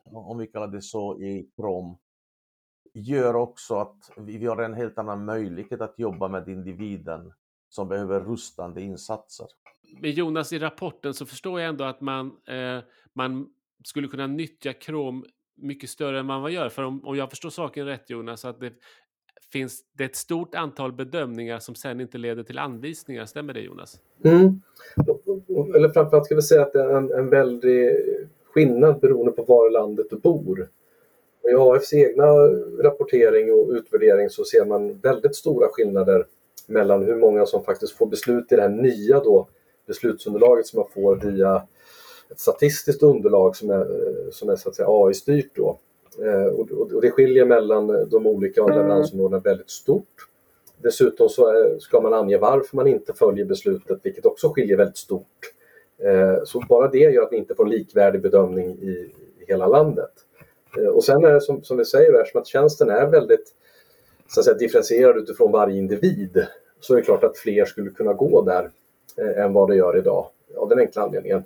om 0.04 0.38
vi 0.38 0.46
kallar 0.46 0.68
det 0.68 0.82
så, 0.82 1.20
i 1.20 1.50
Chrome 1.56 1.96
gör 2.92 3.36
också 3.36 3.74
att 3.74 4.10
vi 4.16 4.46
har 4.46 4.62
en 4.62 4.74
helt 4.74 4.98
annan 4.98 5.24
möjlighet 5.24 5.80
att 5.80 5.98
jobba 5.98 6.28
med 6.28 6.48
individen 6.48 7.32
som 7.68 7.88
behöver 7.88 8.20
rustande 8.20 8.80
insatser. 8.80 9.46
Men 10.00 10.10
Jonas, 10.10 10.52
i 10.52 10.58
rapporten 10.58 11.14
så 11.14 11.26
förstår 11.26 11.60
jag 11.60 11.68
ändå 11.68 11.84
att 11.84 12.00
man, 12.00 12.26
eh, 12.26 12.78
man 13.12 13.46
skulle 13.84 14.08
kunna 14.08 14.26
nyttja 14.26 14.72
Chrome 14.72 15.22
mycket 15.54 15.90
större 15.90 16.20
än 16.20 16.26
man 16.26 16.42
vad 16.42 16.50
gör. 16.50 16.68
För 16.68 16.82
om, 16.82 17.04
om 17.04 17.16
jag 17.16 17.30
förstår 17.30 17.50
saken 17.50 17.86
rätt 17.86 18.10
Jonas, 18.10 18.44
att 18.44 18.60
det 18.60 18.72
finns 19.52 19.84
det 19.92 20.04
ett 20.04 20.16
stort 20.16 20.54
antal 20.54 20.92
bedömningar 20.92 21.58
som 21.58 21.74
sen 21.74 22.00
inte 22.00 22.18
leder 22.18 22.42
till 22.42 22.58
anvisningar. 22.58 23.26
Stämmer 23.26 23.54
det 23.54 23.60
Jonas? 23.60 24.00
Mm. 24.24 24.60
Eller 25.76 25.88
framförallt 25.88 26.24
ska 26.24 26.34
vi 26.34 26.42
säga 26.42 26.62
att 26.62 26.72
det 26.72 26.82
är 26.82 26.96
en, 26.96 27.12
en 27.12 27.30
väldig 27.30 27.90
skillnad 28.44 29.00
beroende 29.00 29.32
på 29.32 29.44
var 29.44 29.68
i 29.68 29.72
landet 29.72 30.06
du 30.10 30.16
bor. 30.16 30.68
I 31.50 31.54
AFs 31.54 31.92
egna 31.92 32.24
rapportering 32.82 33.52
och 33.52 33.70
utvärdering 33.70 34.30
så 34.30 34.44
ser 34.44 34.64
man 34.64 34.98
väldigt 34.98 35.36
stora 35.36 35.68
skillnader 35.68 36.26
mellan 36.66 37.04
hur 37.04 37.16
många 37.16 37.46
som 37.46 37.64
faktiskt 37.64 37.92
får 37.92 38.06
beslut 38.06 38.52
i 38.52 38.56
det 38.56 38.62
här 38.62 38.68
nya 38.68 39.20
då, 39.20 39.48
beslutsunderlaget 39.86 40.66
som 40.66 40.80
man 40.80 40.88
får 40.94 41.16
via 41.16 41.62
ett 42.30 42.40
statistiskt 42.40 43.02
underlag 43.02 43.56
som 43.56 43.70
är, 43.70 43.86
som 44.30 44.48
är 44.48 44.56
så 44.56 44.68
att 44.68 44.74
säga 44.74 44.88
AI-styrt. 44.88 45.50
Då. 45.54 45.78
Eh, 46.24 46.46
och, 46.46 47.02
det 47.02 47.10
skiljer 47.10 47.44
mellan 47.44 48.08
de 48.10 48.26
olika 48.26 48.66
leveransområdena 48.66 49.38
väldigt 49.38 49.70
stort. 49.70 50.28
Dessutom 50.82 51.28
så 51.28 51.76
ska 51.80 52.00
man 52.00 52.14
ange 52.14 52.38
varför 52.38 52.76
man 52.76 52.86
inte 52.86 53.12
följer 53.14 53.44
beslutet, 53.44 53.98
vilket 54.02 54.26
också 54.26 54.48
skiljer 54.48 54.76
väldigt 54.76 54.96
stort. 54.96 55.52
Eh, 56.02 56.44
så 56.44 56.60
bara 56.68 56.88
det 56.88 56.98
gör 56.98 57.22
att 57.22 57.32
vi 57.32 57.36
inte 57.36 57.54
får 57.54 57.66
likvärdig 57.66 58.22
bedömning 58.22 58.70
i, 58.70 59.14
hela 59.50 59.66
landet. 59.66 60.12
Eh, 60.78 60.86
och 60.86 61.04
sen 61.04 61.24
är 61.24 61.32
det 61.32 61.40
som, 61.40 61.62
som 61.62 61.76
vi 61.76 61.84
säger, 61.84 62.20
eftersom 62.20 62.40
att 62.40 62.46
tjänsten 62.46 62.90
är 62.90 63.06
väldigt 63.06 63.54
så 64.28 64.40
att 64.40 64.44
säga, 64.44 64.56
differentierad 64.56 65.16
utifrån 65.16 65.52
varje 65.52 65.78
individ 65.78 66.46
så 66.80 66.92
är 66.92 66.96
det 66.96 67.02
klart 67.02 67.24
att 67.24 67.38
fler 67.38 67.64
skulle 67.64 67.90
kunna 67.90 68.12
gå 68.12 68.42
där 68.42 68.70
eh, 69.16 69.44
än 69.44 69.52
vad 69.52 69.68
det 69.68 69.76
gör 69.76 69.98
idag 69.98 70.26
av 70.56 70.68
den 70.68 70.78
enkla 70.78 71.02
anledningen. 71.02 71.44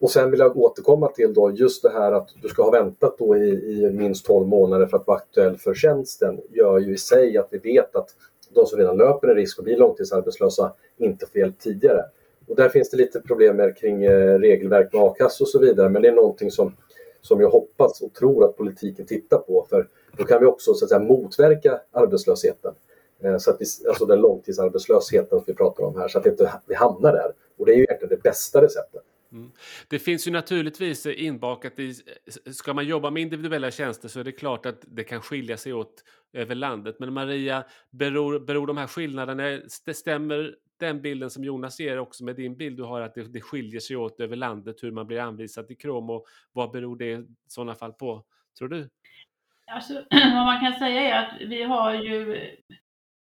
Och 0.00 0.10
sen 0.10 0.30
vill 0.30 0.40
jag 0.40 0.56
återkomma 0.56 1.08
till 1.08 1.34
då 1.34 1.50
just 1.50 1.82
det 1.82 1.90
här 1.90 2.12
att 2.12 2.28
du 2.42 2.48
ska 2.48 2.62
ha 2.62 2.70
väntat 2.70 3.18
då 3.18 3.36
i, 3.36 3.48
i 3.48 3.90
minst 3.90 4.26
12 4.26 4.48
månader 4.48 4.86
för 4.86 4.96
att 4.96 5.06
vara 5.06 5.16
aktuell 5.16 5.56
för 5.56 5.74
tjänsten 5.74 6.40
gör 6.50 6.78
ju 6.78 6.94
i 6.94 6.98
sig 6.98 7.38
att 7.38 7.48
vi 7.50 7.58
vet 7.58 7.96
att 7.96 8.08
de 8.54 8.66
som 8.66 8.78
redan 8.78 8.96
löper 8.96 9.28
en 9.28 9.34
risk 9.34 9.58
att 9.58 9.64
bli 9.64 9.76
långtidsarbetslösa 9.76 10.72
inte 10.96 11.26
får 11.26 11.38
hjälp 11.38 11.58
tidigare. 11.58 12.04
Och 12.48 12.56
där 12.56 12.68
finns 12.68 12.90
det 12.90 12.96
lite 12.96 13.20
problem 13.20 13.56
med 13.56 13.76
kring 13.76 14.04
eh, 14.04 14.38
regelverk 14.38 14.92
med 14.92 15.02
a-kassa 15.02 15.44
och 15.44 15.48
så 15.48 15.58
vidare 15.58 15.88
men 15.88 16.02
det 16.02 16.08
är 16.08 16.12
någonting 16.12 16.50
som, 16.50 16.76
som 17.20 17.40
jag 17.40 17.50
hoppas 17.50 18.00
och 18.00 18.14
tror 18.14 18.44
att 18.44 18.56
politiken 18.56 19.06
tittar 19.06 19.38
på 19.38 19.66
för 19.70 19.88
då 20.16 20.24
kan 20.24 20.40
vi 20.40 20.46
också 20.46 20.74
så 20.74 20.84
att 20.84 20.88
säga, 20.88 21.00
motverka 21.00 21.80
arbetslösheten. 21.92 22.74
Eh, 23.22 23.38
så 23.38 23.50
att 23.50 23.56
vi, 23.60 23.64
alltså 23.88 24.06
den 24.06 24.20
långtidsarbetslösheten 24.20 25.38
som 25.38 25.44
vi 25.46 25.54
pratar 25.54 25.84
om 25.84 25.96
här, 25.96 26.08
så 26.08 26.18
att 26.18 26.26
vi 26.26 26.30
inte 26.30 26.60
vi 26.66 26.74
hamnar 26.74 27.12
där. 27.12 27.32
Och 27.58 27.66
det 27.66 27.72
är 27.72 27.76
ju 27.76 27.84
egentligen 27.84 28.10
det 28.10 28.22
bästa 28.22 28.62
receptet. 28.62 29.02
Mm. 29.32 29.50
Det 29.88 29.98
finns 29.98 30.28
ju 30.28 30.30
naturligtvis 30.30 31.06
inbakat 31.06 31.78
i, 31.78 31.94
ska 32.52 32.74
man 32.74 32.86
jobba 32.86 33.10
med 33.10 33.22
individuella 33.22 33.70
tjänster 33.70 34.08
så 34.08 34.20
är 34.20 34.24
det 34.24 34.32
klart 34.32 34.66
att 34.66 34.78
det 34.80 35.04
kan 35.04 35.20
skilja 35.22 35.56
sig 35.56 35.72
åt 35.72 36.04
över 36.32 36.54
landet. 36.54 36.96
Men 36.98 37.12
Maria, 37.12 37.64
beror, 37.90 38.38
beror 38.38 38.66
de 38.66 38.76
här 38.76 38.86
skillnaderna, 38.86 39.60
stämmer 39.92 40.54
den 40.80 41.02
bilden 41.02 41.30
som 41.30 41.44
Jonas 41.44 41.80
ger 41.80 41.98
också 41.98 42.24
med 42.24 42.36
din 42.36 42.56
bild 42.56 42.76
du 42.76 42.82
har 42.82 43.00
att 43.00 43.14
det, 43.14 43.32
det 43.32 43.40
skiljer 43.40 43.80
sig 43.80 43.96
åt 43.96 44.20
över 44.20 44.36
landet 44.36 44.82
hur 44.82 44.90
man 44.90 45.06
blir 45.06 45.20
anvisad 45.20 45.66
till 45.66 45.78
Krom 45.78 46.10
och 46.10 46.26
vad 46.52 46.70
beror 46.70 46.96
det 46.96 47.12
i 47.12 47.26
sådana 47.46 47.74
fall 47.74 47.92
på, 47.92 48.24
tror 48.58 48.68
du? 48.68 48.88
Alltså, 49.66 49.94
vad 50.10 50.44
man 50.44 50.60
kan 50.60 50.78
säga 50.78 51.00
är 51.00 51.26
att 51.26 51.40
vi 51.40 51.62
har 51.62 51.94
ju 51.94 52.50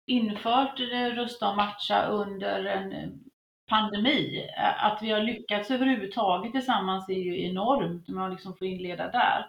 infört 0.06 0.80
Rusta 1.14 1.50
och 1.50 1.56
matcha 1.56 2.06
under 2.06 2.64
en 2.64 3.20
pandemi. 3.68 4.50
Att 4.76 4.98
vi 5.02 5.10
har 5.10 5.20
lyckats 5.20 5.70
överhuvudtaget 5.70 6.52
tillsammans 6.52 7.08
är 7.08 7.14
ju 7.14 7.46
enormt, 7.46 8.08
om 8.08 8.14
man 8.14 8.30
liksom 8.30 8.56
får 8.56 8.66
inleda 8.66 9.10
där. 9.10 9.46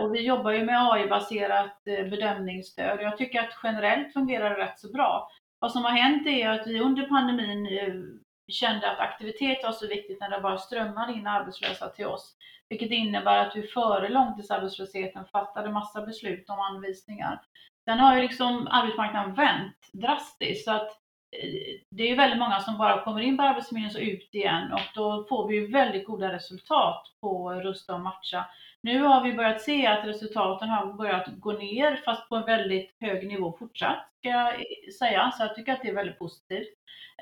Och 0.00 0.14
vi 0.14 0.20
jobbar 0.20 0.52
ju 0.52 0.64
med 0.64 0.92
AI-baserat 0.92 1.86
eh, 1.86 2.06
bedömningsstöd. 2.06 2.98
Jag 3.00 3.18
tycker 3.18 3.40
att 3.40 3.58
generellt 3.62 4.12
fungerar 4.12 4.50
det 4.50 4.64
rätt 4.64 4.78
så 4.78 4.92
bra. 4.92 5.28
Vad 5.58 5.72
som 5.72 5.84
har 5.84 5.90
hänt 5.90 6.26
är 6.26 6.48
att 6.48 6.66
vi 6.66 6.80
under 6.80 7.08
pandemin 7.08 7.62
nu 7.62 8.18
kände 8.48 8.90
att 8.90 8.98
aktivitet 8.98 9.58
var 9.62 9.72
så 9.72 9.86
viktigt 9.86 10.20
när 10.20 10.30
det 10.30 10.40
bara 10.40 10.58
strömmade 10.58 11.12
in 11.12 11.26
arbetslösa 11.26 11.88
till 11.88 12.06
oss. 12.06 12.36
Vilket 12.68 12.90
innebär 12.90 13.46
att 13.46 13.56
vi 13.56 13.62
före 13.62 14.08
långtidsarbetslösheten 14.08 15.24
fattade 15.24 15.72
massa 15.72 16.06
beslut 16.06 16.50
om 16.50 16.60
anvisningar. 16.60 17.40
Sen 17.84 17.98
har 17.98 18.16
ju 18.16 18.22
liksom 18.22 18.66
arbetsmarknaden 18.70 19.34
vänt 19.34 19.90
drastiskt 19.92 20.64
så 20.64 20.72
att 20.72 20.88
eh, 21.36 21.80
det 21.90 22.10
är 22.10 22.16
väldigt 22.16 22.38
många 22.38 22.60
som 22.60 22.78
bara 22.78 23.04
kommer 23.04 23.20
in 23.20 23.36
på 23.36 23.42
Arbetsförmedlingen 23.42 23.96
och 23.96 24.14
ut 24.14 24.34
igen 24.34 24.72
och 24.72 24.80
då 24.94 25.26
får 25.28 25.48
vi 25.48 25.54
ju 25.54 25.66
väldigt 25.72 26.06
goda 26.06 26.32
resultat 26.32 27.02
på 27.20 27.52
Rusta 27.52 27.94
och 27.94 28.00
matcha. 28.00 28.44
Nu 28.82 29.02
har 29.02 29.24
vi 29.24 29.32
börjat 29.32 29.62
se 29.62 29.86
att 29.86 30.06
resultaten 30.06 30.68
har 30.68 30.92
börjat 30.92 31.26
gå 31.26 31.52
ner 31.52 32.02
fast 32.04 32.28
på 32.28 32.36
en 32.36 32.46
väldigt 32.46 32.96
hög 33.00 33.26
nivå 33.28 33.56
fortsatt 33.58 34.06
ska 34.26 34.28
jag 34.28 34.54
säga, 34.98 35.30
så 35.30 35.42
jag 35.42 35.54
tycker 35.54 35.72
att 35.72 35.82
det 35.82 35.88
är 35.88 35.94
väldigt 35.94 36.18
positivt. 36.18 36.68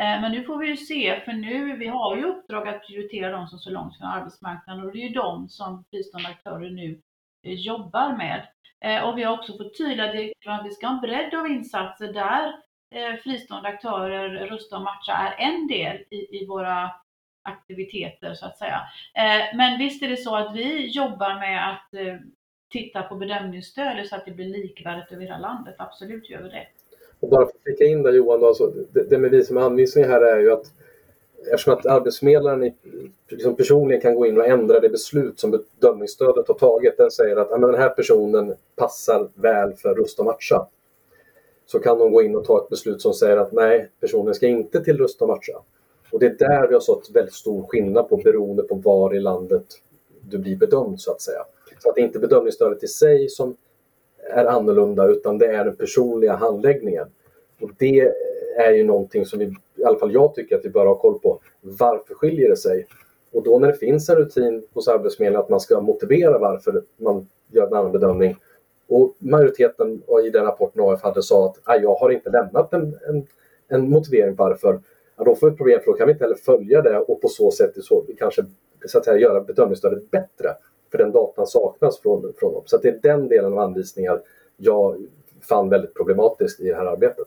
Eh, 0.00 0.20
men 0.20 0.32
nu 0.32 0.44
får 0.44 0.58
vi 0.58 0.66
ju 0.66 0.76
se, 0.76 1.20
för 1.24 1.32
nu, 1.32 1.76
vi 1.76 1.86
har 1.86 2.16
ju 2.16 2.24
uppdrag 2.24 2.68
att 2.68 2.86
prioritera 2.86 3.30
de 3.30 3.46
som 3.46 3.58
står 3.58 3.70
långt 3.70 3.98
från 3.98 4.06
arbetsmarknaden 4.08 4.84
och 4.84 4.92
det 4.92 4.98
är 4.98 5.08
ju 5.08 5.14
de 5.14 5.48
som 5.48 5.84
fristående 5.90 6.28
aktörer 6.28 6.70
nu 6.70 7.00
eh, 7.46 7.52
jobbar 7.52 8.16
med. 8.16 8.46
Eh, 8.80 9.08
och 9.08 9.18
vi 9.18 9.22
har 9.22 9.38
också 9.38 9.52
fått 9.52 9.78
tydliga 9.78 10.12
direktiv 10.12 10.50
att 10.50 10.66
vi 10.66 10.70
ska 10.70 10.86
ha 10.86 10.94
en 10.94 11.00
bredd 11.00 11.34
av 11.34 11.46
insatser 11.46 12.12
där 12.12 12.64
fristående 13.22 13.68
aktörer, 13.68 14.46
Rusta 14.46 14.76
och 14.76 14.82
Matcha 14.82 15.12
är 15.12 15.46
en 15.46 15.66
del 15.66 15.96
i, 16.10 16.42
i 16.42 16.46
våra 16.46 16.90
aktiviteter 17.44 18.34
så 18.34 18.46
att 18.46 18.58
säga. 18.58 18.80
Eh, 19.14 19.56
men 19.56 19.78
visst 19.78 20.02
är 20.02 20.08
det 20.08 20.16
så 20.16 20.36
att 20.36 20.56
vi 20.56 20.88
jobbar 20.88 21.38
med 21.38 21.70
att 21.70 21.94
eh, 21.94 22.16
titta 22.72 23.02
på 23.02 23.14
bedömningsstöd 23.14 24.06
så 24.06 24.16
att 24.16 24.24
det 24.24 24.30
blir 24.30 24.46
likvärdigt 24.46 25.12
över 25.12 25.22
hela 25.22 25.38
landet. 25.38 25.74
Absolut 25.78 26.30
gör 26.30 26.42
vi 26.42 26.48
det. 26.48 26.66
Och 27.20 27.28
bara 27.28 27.46
för 27.46 27.52
att 27.52 27.62
flika 27.64 27.84
in 27.84 28.02
där 28.02 28.12
Johan, 28.12 28.40
då, 28.40 28.46
alltså, 28.46 28.72
det, 28.92 29.10
det 29.10 29.18
med 29.18 29.30
vi 29.30 29.44
som 29.44 29.58
anvisningar 29.58 30.08
här 30.08 30.20
är 30.20 30.40
ju 30.40 30.52
att 30.52 30.66
eftersom 31.52 31.72
att 31.72 31.86
arbetsförmedlaren 31.86 32.72
liksom 33.28 33.56
personligen 33.56 34.00
kan 34.00 34.14
gå 34.14 34.26
in 34.26 34.38
och 34.38 34.46
ändra 34.46 34.80
det 34.80 34.88
beslut 34.88 35.40
som 35.40 35.50
bedömningsstödet 35.50 36.48
har 36.48 36.54
tagit. 36.54 36.96
Den 36.96 37.10
säger 37.10 37.36
att 37.36 37.50
den 37.50 37.74
här 37.74 37.88
personen 37.88 38.54
passar 38.76 39.28
väl 39.34 39.74
för 39.74 39.94
Rust 39.94 40.18
och 40.18 40.24
matcha. 40.24 40.66
Så 41.66 41.78
kan 41.78 41.98
de 41.98 42.12
gå 42.12 42.22
in 42.22 42.36
och 42.36 42.44
ta 42.44 42.62
ett 42.62 42.68
beslut 42.68 43.02
som 43.02 43.14
säger 43.14 43.36
att 43.36 43.52
nej, 43.52 43.90
personen 44.00 44.34
ska 44.34 44.46
inte 44.46 44.84
till 44.84 44.98
Rust 44.98 45.22
och 45.22 45.28
matcha. 45.28 45.52
Och 46.14 46.20
det 46.20 46.26
är 46.26 46.48
där 46.48 46.68
vi 46.68 46.74
har 46.74 46.80
sett 46.80 47.16
väldigt 47.16 47.34
stor 47.34 47.66
skillnad 47.66 48.08
på 48.08 48.16
beroende 48.16 48.62
på 48.62 48.74
var 48.74 49.14
i 49.14 49.20
landet 49.20 49.64
du 50.20 50.38
blir 50.38 50.56
bedömd 50.56 51.00
så 51.00 51.12
att 51.12 51.20
säga. 51.20 51.44
Så 51.82 51.88
att 51.88 51.94
det 51.94 52.00
är 52.00 52.04
inte 52.04 52.18
bedömningsstödet 52.18 52.84
i 52.84 52.88
sig 52.88 53.28
som 53.28 53.56
är 54.30 54.44
annorlunda 54.44 55.08
utan 55.08 55.38
det 55.38 55.46
är 55.46 55.64
den 55.64 55.76
personliga 55.76 56.34
handläggningen. 56.36 57.06
Och 57.60 57.70
det 57.78 58.12
är 58.56 58.72
ju 58.72 58.84
någonting 58.84 59.26
som 59.26 59.38
vi, 59.38 59.44
i 59.76 59.84
alla 59.84 59.98
fall 59.98 60.12
jag 60.12 60.34
tycker 60.34 60.56
att 60.56 60.64
vi 60.64 60.70
bör 60.70 60.86
ha 60.86 60.94
koll 60.94 61.18
på. 61.18 61.40
Varför 61.60 62.14
skiljer 62.14 62.48
det 62.48 62.56
sig? 62.56 62.86
Och 63.32 63.42
då 63.42 63.58
när 63.58 63.68
det 63.68 63.78
finns 63.78 64.08
en 64.08 64.16
rutin 64.16 64.66
hos 64.72 64.88
Arbetsförmedlingen 64.88 65.42
att 65.42 65.50
man 65.50 65.60
ska 65.60 65.80
motivera 65.80 66.38
varför 66.38 66.82
man 66.96 67.28
gör 67.52 67.66
en 67.66 67.74
annan 67.74 67.92
bedömning 67.92 68.36
och 68.88 69.14
majoriteten 69.18 70.02
i 70.26 70.30
den 70.30 70.44
rapporten 70.44 70.82
AF 70.82 71.02
hade 71.02 71.22
sa 71.22 71.54
att 71.64 71.82
jag 71.82 71.94
har 71.94 72.10
inte 72.10 72.30
lämnat 72.30 72.72
en, 72.72 72.98
en, 73.08 73.26
en 73.68 73.90
motivering 73.90 74.34
varför. 74.34 74.80
Ja, 75.16 75.24
då 75.24 75.36
får 75.36 75.50
vi 75.50 75.56
problem 75.56 75.80
för 75.84 75.92
då 75.92 75.96
kan 75.96 76.06
vi 76.06 76.12
inte 76.12 76.24
heller 76.24 76.36
följa 76.36 76.82
det 76.82 76.98
och 76.98 77.20
på 77.20 77.28
så 77.28 77.50
sätt 77.50 77.84
så 77.84 78.04
kanske 78.18 78.44
så 78.86 78.98
att 78.98 79.04
säga, 79.04 79.18
göra 79.18 79.40
bedömningsstödet 79.40 80.10
bättre. 80.10 80.48
För 80.90 80.98
den 80.98 81.12
datan 81.12 81.46
saknas 81.46 82.00
från, 82.02 82.32
från 82.38 82.52
dem. 82.52 82.62
Så 82.66 82.78
det 82.78 82.88
är 82.88 82.98
den 83.02 83.28
delen 83.28 83.52
av 83.52 83.58
anvisningar 83.58 84.20
jag 84.56 85.06
fann 85.48 85.68
väldigt 85.68 85.94
problematiskt 85.94 86.60
i 86.60 86.68
det 86.68 86.76
här 86.76 86.86
arbetet. 86.86 87.26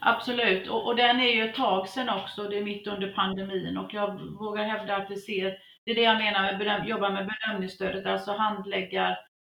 Absolut, 0.00 0.70
och, 0.70 0.86
och 0.86 0.96
den 0.96 1.20
är 1.20 1.32
ju 1.32 1.48
ett 1.48 1.56
tag 1.56 1.88
sedan 1.88 2.08
också, 2.08 2.42
det 2.42 2.58
är 2.58 2.64
mitt 2.64 2.86
under 2.86 3.12
pandemin 3.12 3.76
och 3.76 3.94
jag 3.94 4.20
vågar 4.40 4.64
hävda 4.64 4.96
att 4.96 5.10
vi 5.10 5.16
ser, 5.16 5.58
det 5.84 5.90
är 5.90 5.94
det 5.94 6.02
jag 6.02 6.18
menar 6.18 6.42
med 6.42 6.58
bedöm, 6.58 6.86
jobba 6.86 7.10
med 7.10 7.28
bedömningsstödet, 7.28 8.06
alltså 8.06 8.30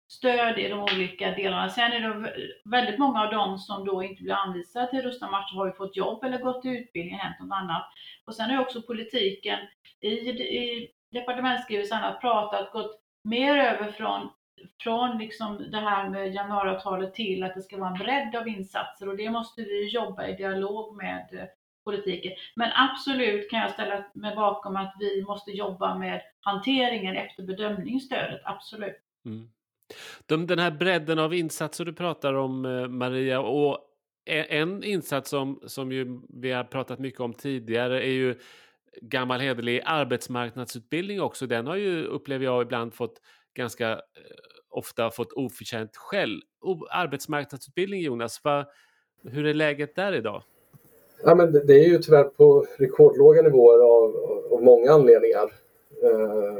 stöd 0.09 0.59
i 0.59 0.67
de 0.67 0.79
olika 0.79 1.31
delarna. 1.31 1.69
Sen 1.69 1.91
är 1.91 1.99
det 1.99 2.33
väldigt 2.65 2.99
många 2.99 3.21
av 3.21 3.31
dem 3.31 3.57
som 3.57 3.85
då 3.85 4.03
inte 4.03 4.23
blir 4.23 4.33
anvisade 4.33 4.89
till 4.89 5.01
Rusta 5.01 5.29
matcher 5.29 5.55
har 5.55 5.65
ju 5.65 5.73
fått 5.73 5.97
jobb 5.97 6.23
eller 6.23 6.37
gått 6.37 6.61
till 6.61 6.77
utbildning, 6.77 7.15
hänt 7.19 7.39
något 7.39 7.55
annat. 7.55 7.85
Och 8.25 8.35
sen 8.35 8.49
har 8.49 8.61
också 8.61 8.81
politiken 8.81 9.59
i, 10.01 10.09
i 10.09 10.91
departementsskrivelsen 11.11 11.99
pratat, 12.21 12.71
gått 12.71 12.99
mer 13.23 13.57
över 13.57 13.91
från 13.91 14.29
från 14.83 15.17
liksom 15.17 15.71
det 15.71 15.79
här 15.79 16.09
med 16.09 16.33
januariavtalet 16.33 17.13
till 17.13 17.43
att 17.43 17.55
det 17.55 17.61
ska 17.61 17.77
vara 17.77 17.89
en 17.89 17.97
bredd 17.97 18.35
av 18.35 18.47
insatser 18.47 19.09
och 19.09 19.17
det 19.17 19.29
måste 19.29 19.61
vi 19.61 19.87
jobba 19.87 20.27
i 20.27 20.35
dialog 20.35 20.95
med 20.95 21.27
eh, 21.31 21.45
politiken. 21.83 22.31
Men 22.55 22.71
absolut 22.75 23.49
kan 23.49 23.59
jag 23.59 23.71
ställa 23.71 24.05
mig 24.13 24.35
bakom 24.35 24.75
att 24.75 24.95
vi 24.99 25.23
måste 25.23 25.51
jobba 25.51 25.95
med 25.95 26.21
hanteringen 26.41 27.15
efter 27.15 27.43
bedömningsstödet, 27.43 28.41
absolut. 28.43 28.97
Mm. 29.25 29.49
De, 30.25 30.47
den 30.47 30.59
här 30.59 30.71
bredden 30.71 31.19
av 31.19 31.33
insatser 31.33 31.85
du 31.85 31.93
pratar 31.93 32.33
om 32.33 32.65
eh, 32.65 32.87
Maria 32.87 33.39
och 33.39 33.77
e, 34.25 34.57
en 34.57 34.83
insats 34.83 35.29
som, 35.29 35.59
som 35.65 35.91
ju 35.91 36.19
vi 36.29 36.51
har 36.51 36.63
pratat 36.63 36.99
mycket 36.99 37.19
om 37.19 37.33
tidigare 37.33 38.05
är 38.05 38.11
ju 38.11 38.35
gammal 39.01 39.39
hederlig 39.39 39.81
arbetsmarknadsutbildning 39.85 41.21
också. 41.21 41.47
Den 41.47 41.67
har 41.67 41.75
ju, 41.75 42.05
upplever 42.05 42.45
jag, 42.45 42.61
ibland 42.61 42.93
fått 42.93 43.21
ganska 43.53 43.91
eh, 43.91 43.97
ofta 44.69 45.11
fått 45.11 45.33
oförtjänt 45.33 45.97
skäll. 45.97 46.41
Arbetsmarknadsutbildning 46.89 48.01
Jonas, 48.01 48.43
va, 48.43 48.65
hur 49.23 49.45
är 49.45 49.53
läget 49.53 49.95
där 49.95 50.13
idag? 50.13 50.43
Ja, 51.23 51.35
men 51.35 51.51
det, 51.51 51.63
det 51.63 51.73
är 51.73 51.87
ju 51.87 51.97
tyvärr 51.97 52.23
på 52.23 52.65
rekordlåga 52.77 53.41
nivåer 53.41 53.79
av, 53.79 54.15
av 54.53 54.63
många 54.63 54.91
anledningar. 54.91 55.53
Eh, 56.03 56.57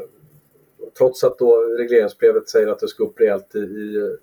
trots 0.98 1.24
att 1.24 1.38
då 1.38 1.56
regleringsbrevet 1.62 2.50
säger 2.50 2.68
att 2.68 2.80
det 2.80 2.88
ska 2.88 3.04
upp 3.04 3.20
rejält 3.20 3.56
i, 3.56 3.60
i, 3.60 4.18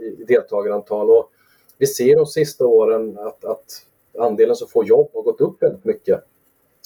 i 0.00 0.24
deltagarantal. 0.24 1.10
Och 1.10 1.30
vi 1.78 1.86
ser 1.86 2.16
de 2.16 2.26
sista 2.26 2.66
åren 2.66 3.18
att, 3.18 3.44
att 3.44 3.86
andelen 4.18 4.56
som 4.56 4.68
får 4.68 4.86
jobb 4.86 5.10
har 5.14 5.22
gått 5.22 5.40
upp 5.40 5.62
väldigt 5.62 5.84
mycket. 5.84 6.20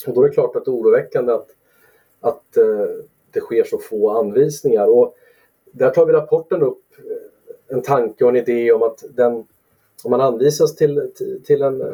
Och 0.07 0.14
då 0.14 0.22
är 0.22 0.28
det 0.28 0.35
klart 0.35 0.57
att 0.57 0.64
det 0.64 0.70
är 0.70 0.74
oroväckande 0.74 1.33
att, 1.33 1.48
att 2.20 2.57
eh, 2.57 2.87
det 3.30 3.40
sker 3.40 3.64
så 3.64 3.78
få 3.78 4.11
anvisningar. 4.11 4.87
Och 4.87 5.16
där 5.72 5.90
tar 5.90 6.07
vi 6.07 6.12
rapporten 6.12 6.62
upp 6.62 6.85
eh, 6.98 7.76
en 7.76 7.83
tanke 7.83 8.24
och 8.24 8.30
en 8.30 8.37
idé 8.37 8.72
om 8.72 8.83
att 8.83 9.04
den, 9.11 9.33
om 10.04 10.11
man 10.11 10.20
anvisas 10.20 10.76
till, 10.76 11.12
till 11.44 11.62
en 11.62 11.80
eh, 11.80 11.88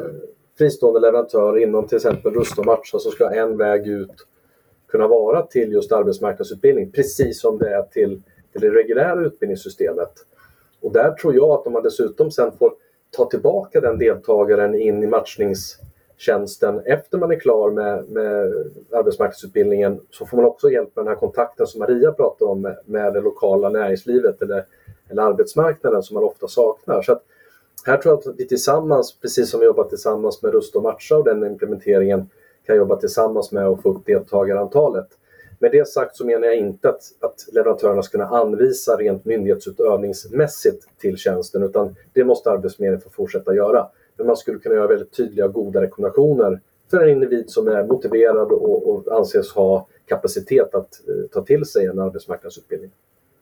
fristående 0.57 0.99
leverantör 0.99 1.57
inom 1.57 1.87
till 1.87 1.95
exempel 1.95 2.33
Rust 2.33 2.59
och 2.59 2.65
Matcha 2.65 2.99
så 2.99 3.11
ska 3.11 3.29
en 3.29 3.57
väg 3.57 3.87
ut 3.87 4.27
kunna 4.91 5.07
vara 5.07 5.41
till 5.41 5.71
just 5.71 5.91
arbetsmarknadsutbildning 5.91 6.91
precis 6.91 7.41
som 7.41 7.57
det 7.57 7.75
är 7.75 7.83
till, 7.83 8.21
till 8.51 8.61
det 8.61 8.69
reguljära 8.69 9.25
utbildningssystemet. 9.25 10.11
Och 10.81 10.91
där 10.91 11.11
tror 11.11 11.35
jag 11.35 11.49
att 11.49 11.67
om 11.67 11.73
man 11.73 11.83
dessutom 11.83 12.31
sen 12.31 12.51
får 12.51 12.73
ta 13.11 13.25
tillbaka 13.25 13.81
den 13.81 13.97
deltagaren 13.97 14.75
in 14.75 15.03
i 15.03 15.07
matchningstjänsten 15.07 16.81
efter 16.85 17.17
man 17.17 17.31
är 17.31 17.39
klar 17.39 17.71
med, 17.71 18.09
med 18.09 18.53
arbetsmarknadsutbildningen 18.91 19.99
så 20.09 20.25
får 20.25 20.37
man 20.37 20.45
också 20.45 20.71
hjälp 20.71 20.95
med 20.95 21.05
den 21.05 21.13
här 21.13 21.19
kontakten 21.19 21.67
som 21.67 21.79
Maria 21.79 22.11
pratar 22.11 22.45
om 22.45 22.61
med, 22.61 22.77
med 22.85 23.13
det 23.13 23.21
lokala 23.21 23.69
näringslivet 23.69 24.41
eller, 24.41 24.65
eller 25.09 25.21
arbetsmarknaden 25.21 26.03
som 26.03 26.13
man 26.13 26.23
ofta 26.23 26.47
saknar. 26.47 27.01
Så 27.01 27.11
att, 27.11 27.23
här 27.85 27.97
tror 27.97 28.11
jag 28.11 28.33
att 28.33 28.39
vi 28.39 28.47
tillsammans, 28.47 29.19
precis 29.21 29.49
som 29.49 29.59
vi 29.59 29.65
jobbat 29.65 29.89
tillsammans 29.89 30.41
med 30.41 30.51
Rust 30.51 30.75
och 30.75 30.83
Matcha 30.83 31.17
och 31.17 31.23
den 31.23 31.45
implementeringen, 31.45 32.29
kan 32.65 32.75
jobba 32.75 32.95
tillsammans 32.95 33.51
med 33.51 33.65
att 33.65 33.81
få 33.81 33.89
upp 33.89 34.05
deltagarantalet. 34.05 35.07
Med 35.59 35.71
det 35.71 35.87
sagt 35.87 36.15
så 36.15 36.25
menar 36.25 36.47
jag 36.47 36.55
inte 36.55 36.89
att, 36.89 37.01
att 37.19 37.53
leverantörerna 37.53 38.03
ska 38.03 38.11
kunna 38.11 38.37
anvisa 38.37 38.95
rent 38.95 39.25
myndighetsutövningsmässigt 39.25 40.97
till 40.97 41.17
tjänsten 41.17 41.63
utan 41.63 41.95
det 42.13 42.23
måste 42.23 42.51
Arbetsförmedlingen 42.51 43.01
få 43.01 43.09
fortsätta 43.09 43.55
göra. 43.55 43.87
Men 44.17 44.27
man 44.27 44.37
skulle 44.37 44.59
kunna 44.59 44.75
göra 44.75 44.87
väldigt 44.87 45.17
tydliga 45.17 45.45
och 45.45 45.53
goda 45.53 45.81
rekommendationer 45.81 46.61
för 46.91 47.03
en 47.03 47.09
individ 47.09 47.49
som 47.49 47.67
är 47.67 47.83
motiverad 47.83 48.51
och, 48.51 48.89
och 48.89 49.17
anses 49.17 49.53
ha 49.53 49.87
kapacitet 50.05 50.75
att 50.75 51.07
eh, 51.07 51.29
ta 51.33 51.41
till 51.41 51.65
sig 51.65 51.85
en 51.85 51.99
arbetsmarknadsutbildning. 51.99 52.91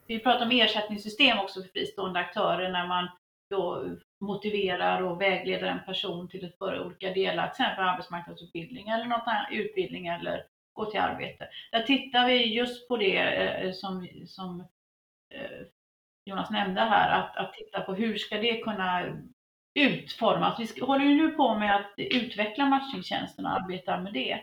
Vi 0.06 0.20
pratar 0.20 0.44
om 0.44 0.50
ersättningssystem 0.50 1.38
också 1.38 1.62
för 1.62 1.68
fristående 1.68 2.20
aktörer 2.20 2.72
när 2.72 2.88
man 2.88 3.08
då 3.50 3.96
motiverar 4.20 5.02
och 5.02 5.20
vägleder 5.20 5.66
en 5.66 5.84
person 5.84 6.28
till 6.28 6.44
att 6.44 6.58
börja 6.58 6.82
olika 6.82 7.12
delar, 7.12 7.48
till 7.48 7.64
exempel 7.64 7.84
arbetsmarknadsutbildning 7.84 8.88
eller 8.88 9.04
något 9.04 9.22
annat, 9.26 9.48
utbildning 9.52 10.06
eller 10.06 10.44
gå 10.72 10.90
till 10.90 11.00
arbete. 11.00 11.48
Där 11.72 11.82
tittar 11.82 12.26
vi 12.26 12.54
just 12.54 12.88
på 12.88 12.96
det 12.96 13.16
eh, 13.16 13.64
eh, 13.64 13.72
som, 13.72 14.08
som 14.26 14.60
eh, 15.34 15.66
Jonas 16.24 16.50
nämnde 16.50 16.80
här, 16.80 17.20
att, 17.20 17.36
att 17.36 17.52
titta 17.52 17.80
på 17.80 17.94
hur 17.94 18.18
ska 18.18 18.36
det 18.36 18.56
kunna 18.56 19.18
utformas. 19.74 20.60
Vi 20.60 20.80
håller 20.80 21.04
ju 21.04 21.14
nu 21.14 21.28
på 21.30 21.54
med 21.54 21.76
att 21.76 21.92
utveckla 21.96 22.66
matchningstjänsten 22.66 23.46
och 23.46 23.52
arbetar 23.52 24.00
med 24.00 24.12
det. 24.12 24.40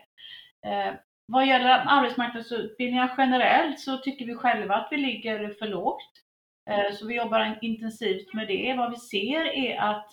Vad 1.26 1.48
gäller 1.48 1.84
arbetsmarknadsutbildningar 1.88 3.16
generellt 3.18 3.80
så 3.80 3.98
tycker 3.98 4.26
vi 4.26 4.36
själva 4.36 4.76
att 4.76 4.88
vi 4.92 4.98
ligger 4.98 5.54
för 5.60 5.68
lågt. 5.68 6.27
Eh, 6.68 6.94
så 6.94 7.08
vi 7.08 7.16
jobbar 7.16 7.60
intensivt 7.62 8.34
med 8.34 8.48
det. 8.48 8.76
Vad 8.78 8.90
vi 8.90 8.98
ser 8.98 9.46
är 9.46 9.78
att 9.78 10.12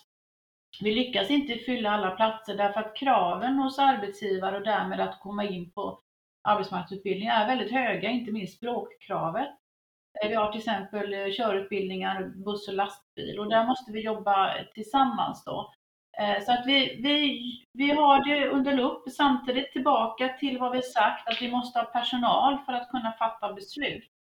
vi 0.81 0.95
lyckas 0.95 1.31
inte 1.31 1.55
fylla 1.55 1.91
alla 1.91 2.11
platser 2.11 2.57
därför 2.57 2.81
att 2.81 2.97
kraven 2.97 3.59
hos 3.59 3.79
arbetsgivare 3.79 4.57
och 4.57 4.63
därmed 4.63 5.01
att 5.01 5.21
komma 5.21 5.45
in 5.45 5.71
på 5.71 6.01
arbetsmarknadsutbildningar 6.49 7.43
är 7.43 7.47
väldigt 7.47 7.73
höga, 7.73 8.11
inte 8.11 8.33
minst 8.33 8.57
språkkravet. 8.57 9.49
Eh, 10.23 10.29
vi 10.29 10.35
har 10.35 10.53
till 10.53 10.59
exempel 10.59 11.15
eh, 11.15 11.33
körutbildningar, 11.33 12.33
buss 12.45 12.69
och 12.69 12.75
lastbil 12.75 13.39
och 13.39 13.51
där 13.51 13.67
måste 13.67 13.93
vi 13.93 14.01
jobba 14.01 14.55
tillsammans 14.75 15.45
då. 15.45 15.73
Så 16.47 16.53
att 16.53 16.67
vi, 16.67 17.01
vi, 17.03 17.41
vi 17.73 17.91
har 17.91 18.25
det 18.25 18.49
under 18.49 18.73
lupp, 18.73 19.11
samtidigt 19.11 19.73
tillbaka 19.73 20.29
till 20.29 20.59
vad 20.59 20.73
vi 20.73 20.83
sagt, 20.83 21.29
att 21.29 21.43
vi 21.43 21.51
måste 21.51 21.79
ha 21.79 21.85
personal 21.85 22.59
för 22.67 22.73
att 22.73 22.91
kunna 22.91 23.13
fatta 23.13 23.53
beslut. 23.53 24.14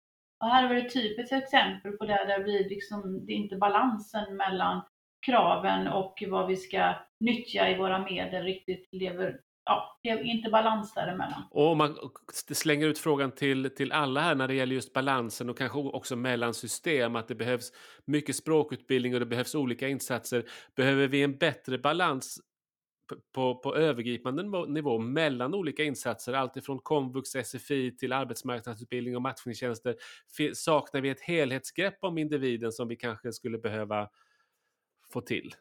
Och 0.44 0.50
här 0.50 0.70
är 0.70 0.74
det 0.74 0.80
ett 0.80 0.94
typiskt 0.94 1.32
exempel 1.32 1.92
på 1.92 2.04
det 2.04 2.24
där 2.26 2.44
vi 2.44 2.68
liksom, 2.68 3.26
det 3.26 3.32
är 3.32 3.36
inte 3.36 3.56
balansen 3.56 4.36
mellan 4.36 4.82
kraven 5.26 5.88
och 5.88 6.22
vad 6.28 6.46
vi 6.46 6.56
ska 6.56 6.94
nyttja 7.20 7.70
i 7.70 7.78
våra 7.78 7.98
medel 7.98 8.44
riktigt 8.44 8.88
lever 8.92 9.40
ja, 9.64 9.98
det 10.02 10.08
är 10.08 10.22
inte 10.22 10.50
balans 10.50 10.94
däremellan. 10.94 11.42
Och 11.50 11.70
om 11.70 11.78
man 11.78 11.96
slänger 12.52 12.86
ut 12.86 12.98
frågan 12.98 13.32
till, 13.32 13.70
till 13.76 13.92
alla 13.92 14.20
här 14.20 14.34
när 14.34 14.48
det 14.48 14.54
gäller 14.54 14.74
just 14.74 14.92
balansen 14.92 15.50
och 15.50 15.58
kanske 15.58 15.78
också 15.78 16.16
mellan 16.16 16.54
system, 16.54 17.16
att 17.16 17.28
det 17.28 17.34
behövs 17.34 17.72
mycket 18.04 18.36
språkutbildning 18.36 19.14
och 19.14 19.20
det 19.20 19.26
behövs 19.26 19.54
olika 19.54 19.88
insatser. 19.88 20.44
Behöver 20.76 21.08
vi 21.08 21.22
en 21.22 21.36
bättre 21.36 21.78
balans 21.78 22.40
på, 23.32 23.54
på 23.54 23.76
övergripande 23.76 24.42
nivå 24.68 24.98
mellan 24.98 25.54
olika 25.54 25.82
insatser, 25.82 26.32
alltifrån 26.32 26.78
komvux, 26.78 27.30
SFI 27.30 27.96
till 27.96 28.12
arbetsmarknadsutbildning 28.12 29.16
och 29.16 29.22
matchningstjänster, 29.22 29.96
saknar 30.54 31.00
vi 31.00 31.08
ett 31.08 31.20
helhetsgrepp 31.20 31.98
om 32.00 32.18
individen 32.18 32.72
som 32.72 32.88
vi 32.88 32.96
kanske 32.96 33.32
skulle 33.32 33.58
behöva 33.58 34.08
få 35.12 35.20
till? 35.20 35.54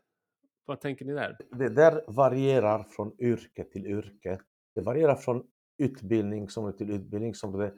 Vad 0.66 0.82
tänker 0.82 1.06
ni 1.06 1.14
där? 1.14 1.38
Det 1.52 1.70
där 1.70 2.04
varierar 2.08 2.84
från 2.84 3.16
yrke 3.20 3.64
till 3.64 3.86
yrke. 3.86 4.40
Det 4.76 4.82
varierar 4.82 5.16
från 5.16 5.44
utbildning 5.78 6.50
som 6.50 6.78
till 6.78 6.92
utbildning. 6.92 7.36
Som 7.36 7.58
det. 7.58 7.74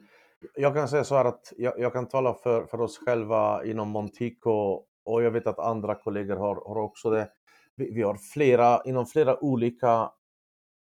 Jag 0.54 0.74
kan 0.74 0.88
säga 0.88 1.04
så 1.04 1.14
här 1.14 1.24
att 1.24 1.52
jag, 1.56 1.80
jag 1.80 1.92
kan 1.92 2.08
tala 2.08 2.34
för, 2.34 2.66
för 2.66 2.80
oss 2.80 2.98
själva 2.98 3.64
inom 3.64 3.88
Montico 3.88 4.84
och 5.04 5.22
jag 5.22 5.30
vet 5.30 5.46
att 5.46 5.58
andra 5.58 5.94
kollegor 5.94 6.36
har, 6.36 6.54
har 6.54 6.78
också 6.78 7.10
det 7.10 7.28
vi, 7.76 7.94
vi 7.94 8.02
har 8.02 8.14
flera, 8.14 8.82
inom 8.84 9.06
flera 9.06 9.44
olika 9.44 10.12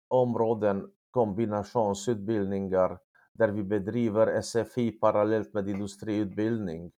områden 0.07 0.91
kombinationsutbildningar 1.11 2.99
där 3.33 3.47
vi 3.47 3.63
bedriver 3.63 4.41
SFI 4.41 4.91
parallellt 4.91 5.53
med 5.53 5.69
industriutbildning. 5.69 6.91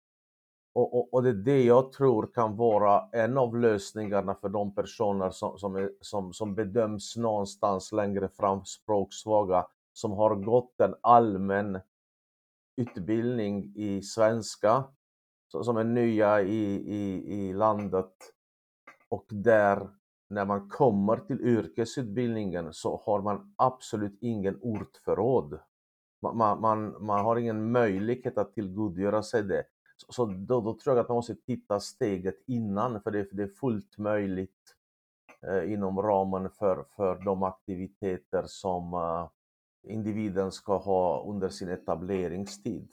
Och, 0.75 0.97
och, 0.97 1.13
och, 1.13 1.23
det 1.23 1.29
är 1.29 1.33
det 1.33 1.63
jag 1.63 1.91
tror 1.91 2.29
kan 2.33 2.57
vara 2.57 3.09
en 3.11 3.37
av 3.37 3.57
lösningarna 3.57 4.35
för 4.35 4.49
de 4.49 4.75
personer 4.75 5.29
som, 5.29 5.57
som, 5.57 5.75
är, 5.75 5.91
som, 6.01 6.33
som 6.33 6.55
bedöms 6.55 7.17
någonstans 7.17 7.91
längre 7.91 8.29
fram 8.29 8.65
språksvaga, 8.65 9.65
som 9.93 10.11
har 10.11 10.35
gått 10.35 10.81
en 10.81 10.95
allmän 11.01 11.79
utbildning 12.77 13.73
i 13.75 14.01
svenska, 14.01 14.83
som 15.47 15.77
är 15.77 15.83
nya 15.83 16.41
i, 16.41 16.73
i, 16.73 17.33
i 17.33 17.53
landet 17.53 18.13
och 19.13 19.25
där 19.29 19.89
när 20.29 20.45
man 20.45 20.69
kommer 20.69 21.17
till 21.17 21.41
yrkesutbildningen 21.41 22.73
så 22.73 23.01
har 23.05 23.21
man 23.21 23.53
absolut 23.55 24.17
ingen 24.21 24.59
ordförråd. 24.61 25.59
Man, 26.21 26.61
man, 26.61 27.05
man, 27.05 27.25
har 27.25 27.35
ingen 27.35 27.71
möjlighet 27.71 28.37
att 28.37 28.53
tillgodogöra 28.53 29.23
sig 29.23 29.43
det. 29.43 29.63
Så, 29.97 30.13
så 30.13 30.25
då, 30.25 30.61
då, 30.61 30.77
tror 30.77 30.95
jag 30.95 31.03
att 31.03 31.09
man 31.09 31.15
måste 31.15 31.35
titta 31.35 31.79
steget 31.79 32.43
innan, 32.47 33.01
för 33.01 33.11
det, 33.11 33.27
det 33.31 33.43
är 33.43 33.47
fullt 33.47 33.97
möjligt 33.97 34.75
eh, 35.47 35.73
inom 35.73 36.01
ramen 36.01 36.49
för, 36.49 36.85
för 36.95 37.15
de 37.15 37.43
aktiviteter 37.43 38.43
som 38.47 38.93
eh, 38.93 39.29
individen 39.91 40.51
ska 40.51 40.77
ha 40.77 41.25
under 41.29 41.49
sin 41.49 41.69
etableringstid 41.69 42.89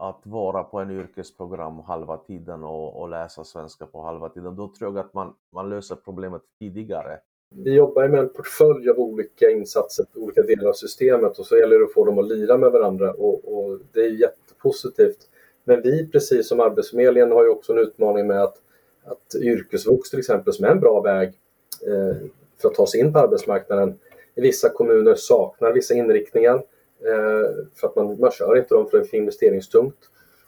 att 0.00 0.20
vara 0.22 0.62
på 0.62 0.78
en 0.78 0.90
yrkesprogram 0.90 1.78
halva 1.78 2.16
tiden 2.16 2.64
och, 2.64 3.00
och, 3.00 3.08
läsa 3.08 3.44
svenska 3.44 3.86
på 3.86 4.02
halva 4.02 4.28
tiden. 4.28 4.56
Då 4.56 4.72
tror 4.78 4.96
jag 4.96 5.06
att 5.06 5.14
man, 5.14 5.34
man 5.52 5.70
löser 5.70 5.96
problemet 6.04 6.42
tidigare. 6.58 7.18
Vi 7.54 7.74
jobbar 7.74 8.08
med 8.08 8.20
en 8.20 8.28
portfölj 8.28 8.90
av 8.90 8.98
olika 8.98 9.50
insatser 9.50 10.04
på 10.14 10.20
olika 10.20 10.42
delar 10.42 10.68
av 10.68 10.72
systemet 10.72 11.38
och 11.38 11.46
så 11.46 11.56
gäller 11.56 11.78
det 11.78 11.84
att 11.84 11.92
få 11.92 12.04
dem 12.04 12.18
att 12.18 12.28
lira 12.28 12.58
med 12.58 12.72
varandra 12.72 13.12
och, 13.12 13.54
och 13.54 13.78
det 13.92 14.00
är 14.00 14.10
jättepositivt. 14.10 15.28
Men 15.64 15.82
vi, 15.82 16.08
precis 16.08 16.48
som 16.48 16.60
Arbetsförmedlingen, 16.60 17.32
har 17.32 17.44
ju 17.44 17.50
också 17.50 17.72
en 17.72 17.78
utmaning 17.78 18.26
med 18.26 18.42
att, 18.42 18.56
att 19.04 19.34
yrkesvux 19.42 20.10
till 20.10 20.18
exempel, 20.18 20.52
som 20.52 20.64
är 20.64 20.70
en 20.70 20.80
bra 20.80 21.00
väg 21.00 21.28
eh, 21.86 22.16
för 22.58 22.68
att 22.68 22.74
ta 22.74 22.86
sig 22.86 23.00
in 23.00 23.12
på 23.12 23.18
arbetsmarknaden, 23.18 23.98
i 24.34 24.40
vissa 24.40 24.68
kommuner 24.68 25.14
saknar 25.14 25.72
vissa 25.72 25.94
inriktningar 25.94 26.62
Eh, 27.06 27.66
för 27.74 27.88
att 27.88 27.96
man, 27.96 28.20
man 28.20 28.30
kör 28.30 28.56
inte 28.56 28.74
dem 28.74 28.86
för 28.86 28.98
det 28.98 29.04
är 29.04 29.08
för 29.08 29.16
investeringstungt. 29.16 29.98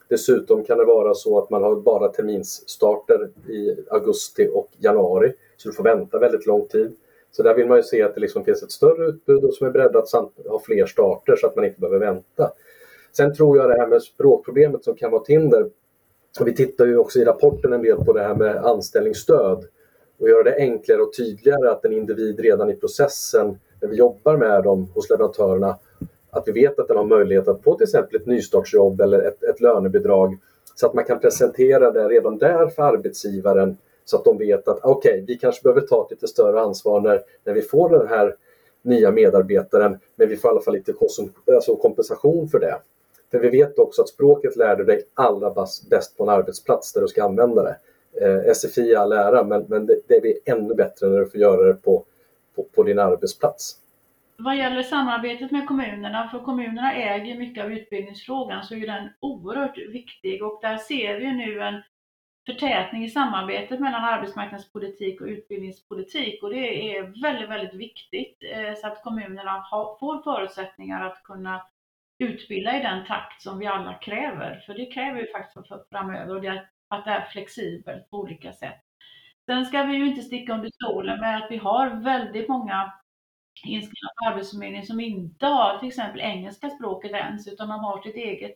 Dessutom 0.09 0.65
kan 0.65 0.79
det 0.79 0.85
vara 0.85 1.15
så 1.15 1.39
att 1.39 1.51
man 1.51 1.63
har 1.63 1.77
bara 1.77 2.09
terminsstarter 2.09 3.31
i 3.49 3.77
augusti 3.91 4.49
och 4.55 4.69
januari, 4.79 5.33
så 5.57 5.69
du 5.69 5.75
får 5.75 5.85
vänta 5.85 6.19
väldigt 6.19 6.47
lång 6.47 6.69
tid. 6.69 6.97
Så 7.31 7.43
där 7.43 7.55
vill 7.55 7.67
man 7.67 7.77
ju 7.77 7.83
se 7.83 8.03
att 8.03 8.15
det 8.15 8.21
liksom 8.21 8.45
finns 8.45 8.63
ett 8.63 8.71
större 8.71 9.07
utbud 9.07 9.45
och 9.45 9.55
som 9.55 9.67
är 9.67 9.71
beredda 9.71 9.99
att 9.99 10.13
ha 10.49 10.61
fler 10.65 10.87
starter 10.87 11.37
så 11.37 11.47
att 11.47 11.57
man 11.57 11.65
inte 11.65 11.81
behöver 11.81 11.99
vänta. 11.99 12.53
Sen 13.17 13.35
tror 13.35 13.57
jag 13.57 13.71
det 13.71 13.77
här 13.77 13.87
med 13.87 14.03
språkproblemet 14.03 14.85
som 14.85 14.95
kan 14.95 15.11
vara 15.11 15.23
ett 15.23 15.29
hinder. 15.29 15.71
Vi 16.45 16.55
tittar 16.55 16.87
ju 16.87 16.99
också 16.99 17.19
i 17.19 17.25
rapporten 17.25 17.73
en 17.73 17.83
del 17.83 18.05
på 18.05 18.13
det 18.13 18.23
här 18.23 18.35
med 18.35 18.57
anställningsstöd 18.57 19.65
och 20.19 20.29
göra 20.29 20.43
det 20.43 20.57
enklare 20.57 21.03
och 21.03 21.17
tydligare 21.17 21.71
att 21.71 21.85
en 21.85 21.93
individ 21.93 22.41
redan 22.41 22.71
i 22.71 22.77
processen 22.77 23.59
när 23.81 23.89
vi 23.89 23.97
jobbar 23.97 24.37
med 24.37 24.65
dem 24.65 24.91
hos 24.95 25.11
leverantörerna 25.11 25.79
att 26.33 26.49
vi 26.49 26.53
vet 26.53 26.79
att 26.79 26.89
den 26.89 26.97
har 26.97 27.05
möjlighet 27.05 27.49
att 27.49 27.63
få 27.63 27.75
till 27.77 27.85
exempel 27.85 28.21
ett 28.21 28.27
nystartsjobb 28.27 29.01
eller 29.01 29.19
ett, 29.23 29.43
ett 29.43 29.61
lönebidrag 29.61 30.39
så 30.75 30.87
att 30.87 30.95
man 30.95 31.05
kan 31.05 31.21
presentera 31.21 31.91
det 31.91 32.09
redan 32.09 32.39
där 32.39 32.67
för 32.67 32.83
arbetsgivaren 32.83 33.77
så 34.05 34.17
att 34.17 34.25
de 34.25 34.39
vet 34.39 34.69
att 34.69 34.79
okej, 34.83 35.13
okay, 35.13 35.25
vi 35.27 35.39
kanske 35.39 35.63
behöver 35.63 35.81
ta 35.81 36.05
ett 36.05 36.11
lite 36.11 36.29
större 36.29 36.61
ansvar 36.61 37.01
när, 37.01 37.21
när 37.45 37.53
vi 37.53 37.63
får 37.63 37.89
den 37.89 38.09
här 38.09 38.37
nya 38.83 39.11
medarbetaren, 39.11 39.99
men 40.17 40.29
vi 40.29 40.37
får 40.37 40.49
i 40.49 40.53
alla 40.53 40.61
fall 40.61 40.75
lite 40.75 40.95
alltså 41.47 41.77
kompensation 41.77 42.49
för 42.49 42.61
det. 42.61 42.79
För 43.31 43.39
vi 43.39 43.49
vet 43.49 43.79
också 43.79 44.03
att 44.03 44.09
språket 44.09 44.57
lär 44.57 44.77
du 44.77 44.85
dig 44.85 45.03
allra 45.15 45.67
bäst 45.91 46.17
på 46.17 46.23
en 46.23 46.29
arbetsplats 46.29 46.93
där 46.93 47.01
du 47.01 47.09
ska 47.09 47.25
använda 47.25 47.63
det. 47.63 47.77
Eh, 48.21 48.55
SFI 48.55 48.95
all 48.95 49.13
ära, 49.13 49.45
men, 49.45 49.65
men 49.69 49.87
det, 49.87 50.01
det 50.07 50.21
blir 50.21 50.35
ännu 50.45 50.75
bättre 50.75 51.09
när 51.09 51.19
du 51.19 51.27
får 51.27 51.41
göra 51.41 51.63
det 51.67 51.75
på, 51.75 52.05
på, 52.57 52.67
på 52.75 52.83
din 52.83 52.99
arbetsplats. 52.99 53.77
Vad 54.45 54.57
gäller 54.57 54.83
samarbetet 54.83 55.51
med 55.51 55.67
kommunerna, 55.67 56.29
för 56.29 56.39
kommunerna 56.39 56.93
äger 56.93 57.39
mycket 57.39 57.65
av 57.65 57.73
utbildningsfrågan, 57.73 58.65
så 58.65 58.75
är 58.75 58.87
den 58.87 59.11
oerhört 59.21 59.79
viktig 59.79 60.43
och 60.43 60.59
där 60.63 60.77
ser 60.77 61.21
vi 61.21 61.33
nu 61.33 61.63
en 61.63 61.83
förtätning 62.47 63.05
i 63.05 63.11
samarbetet 63.11 63.81
mellan 63.81 64.05
arbetsmarknadspolitik 64.05 65.21
och 65.21 65.27
utbildningspolitik 65.27 66.43
och 66.43 66.51
det 66.51 66.97
är 66.97 67.23
väldigt, 67.23 67.51
väldigt 67.51 67.75
viktigt 67.75 68.39
eh, 68.53 68.75
så 68.75 68.87
att 68.87 69.03
kommunerna 69.03 69.67
får 70.01 70.23
förutsättningar 70.23 71.05
att 71.05 71.23
kunna 71.23 71.67
utbilda 72.19 72.81
i 72.81 72.83
den 72.83 73.07
takt 73.07 73.43
som 73.43 73.59
vi 73.59 73.67
alla 73.67 73.95
kräver. 73.95 74.63
För 74.67 74.75
det 74.75 74.87
kräver 74.87 75.21
vi 75.21 75.33
faktiskt 75.33 75.89
framöver 75.91 76.35
och 76.35 76.43
det 76.43 76.67
att 76.89 77.05
det 77.05 77.11
är 77.11 77.27
flexibelt 77.33 78.11
på 78.11 78.17
olika 78.17 78.53
sätt. 78.53 78.81
Sen 79.47 79.65
ska 79.65 79.83
vi 79.83 79.97
ju 79.97 80.07
inte 80.07 80.23
sticka 80.23 80.55
under 80.55 80.71
stolen 80.75 81.21
med 81.21 81.37
att 81.37 81.51
vi 81.51 81.57
har 81.57 81.91
väldigt 81.91 82.49
många 82.49 82.93
inskrivna 83.65 84.09
på 84.17 84.29
Arbetsförmedlingen 84.29 84.87
som 84.87 85.01
inte 85.01 85.47
har 85.47 85.79
till 85.79 85.89
exempel 85.89 86.21
engelska 86.21 86.71
språket 86.71 87.13
ens, 87.13 87.49
utan 87.49 87.69
de 87.69 87.81
har 87.81 88.03
sitt 88.03 88.17
eget 88.17 88.55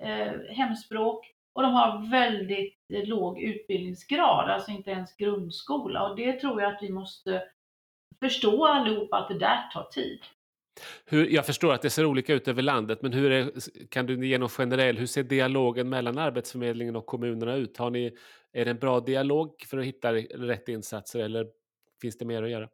eh, 0.00 0.32
hemspråk 0.50 1.32
och 1.52 1.62
de 1.62 1.72
har 1.72 2.10
väldigt 2.10 2.76
eh, 2.92 3.04
låg 3.04 3.40
utbildningsgrad, 3.40 4.50
alltså 4.50 4.70
inte 4.70 4.90
ens 4.90 5.16
grundskola. 5.16 6.08
Och 6.08 6.16
det 6.16 6.32
tror 6.32 6.62
jag 6.62 6.74
att 6.74 6.82
vi 6.82 6.90
måste 6.90 7.42
förstå 8.20 8.66
allihopa 8.66 9.16
att 9.16 9.28
det 9.28 9.38
där 9.38 9.70
tar 9.72 9.84
tid. 9.84 10.20
Hur, 11.04 11.26
jag 11.26 11.46
förstår 11.46 11.72
att 11.72 11.82
det 11.82 11.90
ser 11.90 12.06
olika 12.06 12.34
ut 12.34 12.48
över 12.48 12.62
landet, 12.62 13.02
men 13.02 13.12
hur 13.12 13.32
är, 13.32 13.50
kan 13.88 14.06
du 14.06 14.26
ge 14.28 14.38
någon 14.38 14.48
generell, 14.48 14.98
hur 14.98 15.06
ser 15.06 15.22
dialogen 15.22 15.88
mellan 15.88 16.18
Arbetsförmedlingen 16.18 16.96
och 16.96 17.06
kommunerna 17.06 17.54
ut? 17.54 17.76
Har 17.76 17.90
ni, 17.90 18.16
är 18.52 18.64
det 18.64 18.70
en 18.70 18.78
bra 18.78 19.00
dialog 19.00 19.64
för 19.70 19.78
att 19.78 19.84
hitta 19.84 20.14
rätt 20.14 20.68
insatser 20.68 21.20
eller 21.20 21.46
finns 22.02 22.18
det 22.18 22.24
mer 22.24 22.42
att 22.42 22.50
göra? 22.50 22.68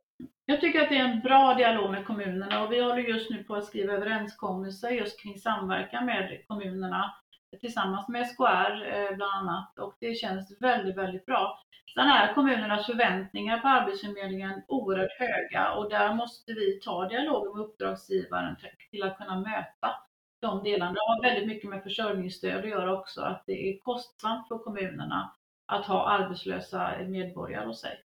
Jag 0.46 0.60
tycker 0.60 0.82
att 0.82 0.88
det 0.88 0.98
är 0.98 1.04
en 1.04 1.20
bra 1.20 1.54
dialog 1.54 1.90
med 1.90 2.06
kommunerna 2.06 2.62
och 2.62 2.72
vi 2.72 2.80
håller 2.80 3.02
just 3.02 3.30
nu 3.30 3.44
på 3.44 3.54
att 3.54 3.64
skriva 3.64 3.92
överenskommelser 3.92 4.90
just 4.90 5.22
kring 5.22 5.38
samverkan 5.38 6.06
med 6.06 6.42
kommunerna 6.48 7.14
tillsammans 7.60 8.08
med 8.08 8.26
SKR 8.26 8.92
eh, 8.92 9.16
bland 9.16 9.32
annat 9.34 9.78
och 9.78 9.96
det 10.00 10.14
känns 10.14 10.56
väldigt, 10.60 10.96
väldigt 10.96 11.26
bra. 11.26 11.58
Sen 11.94 12.08
är 12.08 12.34
kommunernas 12.34 12.86
förväntningar 12.86 13.58
på 13.58 13.68
Arbetsförmedlingen 13.68 14.62
oerhört 14.68 15.18
höga 15.18 15.72
och 15.72 15.90
där 15.90 16.14
måste 16.14 16.52
vi 16.52 16.80
ta 16.80 17.08
dialogen 17.08 17.56
med 17.56 17.66
uppdragsgivaren 17.66 18.56
till 18.90 19.02
att 19.02 19.18
kunna 19.18 19.40
möta 19.40 19.94
de 20.40 20.62
delarna. 20.62 20.92
Det 20.92 21.00
har 21.00 21.22
väldigt 21.22 21.48
mycket 21.48 21.70
med 21.70 21.82
försörjningsstöd 21.82 22.64
att 22.64 22.70
göra 22.70 22.98
också, 22.98 23.20
att 23.20 23.42
det 23.46 23.68
är 23.68 23.78
kostsamt 23.78 24.48
för 24.48 24.58
kommunerna 24.58 25.32
att 25.66 25.86
ha 25.86 26.08
arbetslösa 26.08 26.92
medborgare 27.06 27.66
hos 27.66 27.80
sig. 27.80 28.00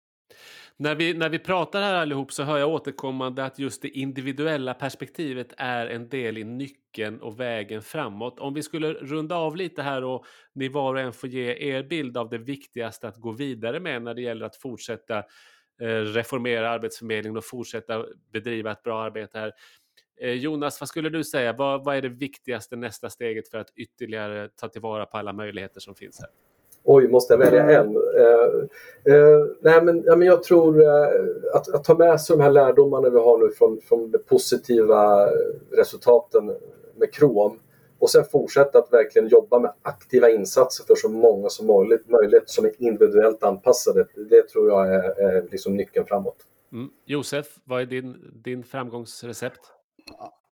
När 0.79 0.95
vi, 0.95 1.15
när 1.15 1.29
vi 1.29 1.39
pratar 1.39 1.83
här 1.83 1.95
allihop 1.95 2.33
så 2.33 2.43
hör 2.43 2.59
jag 2.59 2.69
återkommande 2.69 3.45
att 3.45 3.59
just 3.59 3.83
det 3.83 3.89
individuella 3.89 4.75
perspektivet 4.75 5.53
är 5.57 5.87
en 5.87 6.09
del 6.09 6.39
i 6.39 6.45
nyckeln 6.45 7.21
och 7.21 7.41
vägen 7.41 7.83
framåt. 7.83 8.41
Om 8.41 8.55
vi 8.55 8.63
skulle 8.63 8.93
runda 8.93 9.37
av 9.37 9.57
lite 9.57 9.83
här 9.83 10.05
och 10.05 10.25
ni 10.53 10.69
var 10.69 10.95
och 10.95 11.01
en 11.01 11.13
får 11.13 11.29
ge 11.29 11.75
er 11.75 11.83
bild 11.83 12.17
av 12.17 12.29
det 12.29 12.39
viktigaste 12.39 13.09
att 13.09 13.17
gå 13.17 13.33
vidare 13.33 13.81
med 13.81 14.03
när 14.03 14.15
det 14.15 14.23
gäller 14.23 14.47
att 14.47 14.57
fortsätta 14.57 15.19
eh, 15.81 15.87
reformera 15.87 16.71
Arbetsförmedlingen 16.71 17.37
och 17.37 17.45
fortsätta 17.45 18.07
bedriva 18.33 18.73
ett 18.73 18.83
bra 18.83 19.03
arbete 19.03 19.39
här. 19.39 19.53
Eh, 20.21 20.33
Jonas, 20.33 20.81
vad 20.81 20.89
skulle 20.89 21.09
du 21.09 21.25
säga? 21.25 21.53
Vad, 21.53 21.85
vad 21.85 21.97
är 21.97 22.03
det 22.03 22.09
viktigaste 22.09 22.77
nästa 22.77 23.11
steget 23.11 23.49
för 23.49 23.59
att 23.59 23.71
ytterligare 23.77 24.49
ta 24.49 24.69
tillvara 24.69 25.07
på 25.07 25.17
alla 25.17 25.33
möjligheter 25.33 25.81
som 25.81 25.95
finns 25.95 26.21
här? 26.21 26.29
Oj, 26.89 27.09
måste 27.09 27.35
jag 27.35 27.39
välja 27.39 27.81
en? 27.81 27.97
Uh, 27.97 28.03
uh, 29.15 29.47
nej, 29.61 29.83
men, 29.83 30.03
ja, 30.07 30.17
men 30.17 30.29
jag 30.29 30.43
tror 30.43 30.81
uh, 30.81 30.89
att, 31.55 31.75
att, 31.75 31.85
ta 31.85 31.95
med 31.95 32.21
sig 32.21 32.37
de 32.37 32.43
här 32.43 32.51
lärdomarna 32.51 33.11
vi 33.11 33.19
har 33.19 33.39
nu 33.39 33.51
från, 33.51 33.81
från 33.81 34.11
de 34.11 34.19
positiva 34.19 35.31
resultaten 35.71 36.47
med 36.97 37.13
Krom 37.13 37.59
och 37.99 38.11
sen 38.11 38.25
fortsätta 38.25 38.79
att 38.79 38.93
verkligen 38.93 39.29
jobba 39.29 39.59
med 39.59 39.73
aktiva 39.83 40.31
insatser 40.31 40.85
för 40.85 40.95
så 40.95 41.09
många 41.09 41.49
som 41.49 41.67
möjligt, 41.67 42.09
möjligt 42.09 42.51
som 42.51 42.65
är 42.65 42.73
individuellt 42.79 43.43
anpassade. 43.43 44.07
Det 44.31 44.49
tror 44.49 44.69
jag 44.69 44.95
är, 44.95 45.21
är 45.21 45.49
liksom 45.51 45.77
nyckeln 45.77 46.07
framåt. 46.07 46.37
Mm. 46.73 46.89
Josef, 47.05 47.47
vad 47.65 47.83
är 47.83 47.87
din, 47.87 48.33
din 48.45 48.65
framgångsrecept? 48.65 49.61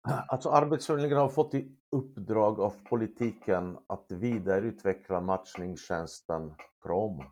Alltså 0.27 0.49
Arbetsförmedlingen 0.49 1.17
har 1.17 1.29
fått 1.29 1.53
i 1.53 1.77
uppdrag 1.89 2.59
av 2.59 2.73
politiken 2.89 3.77
att 3.87 4.11
vidareutveckla 4.11 5.21
matchningstjänsten 5.21 6.53
Krom. 6.81 7.23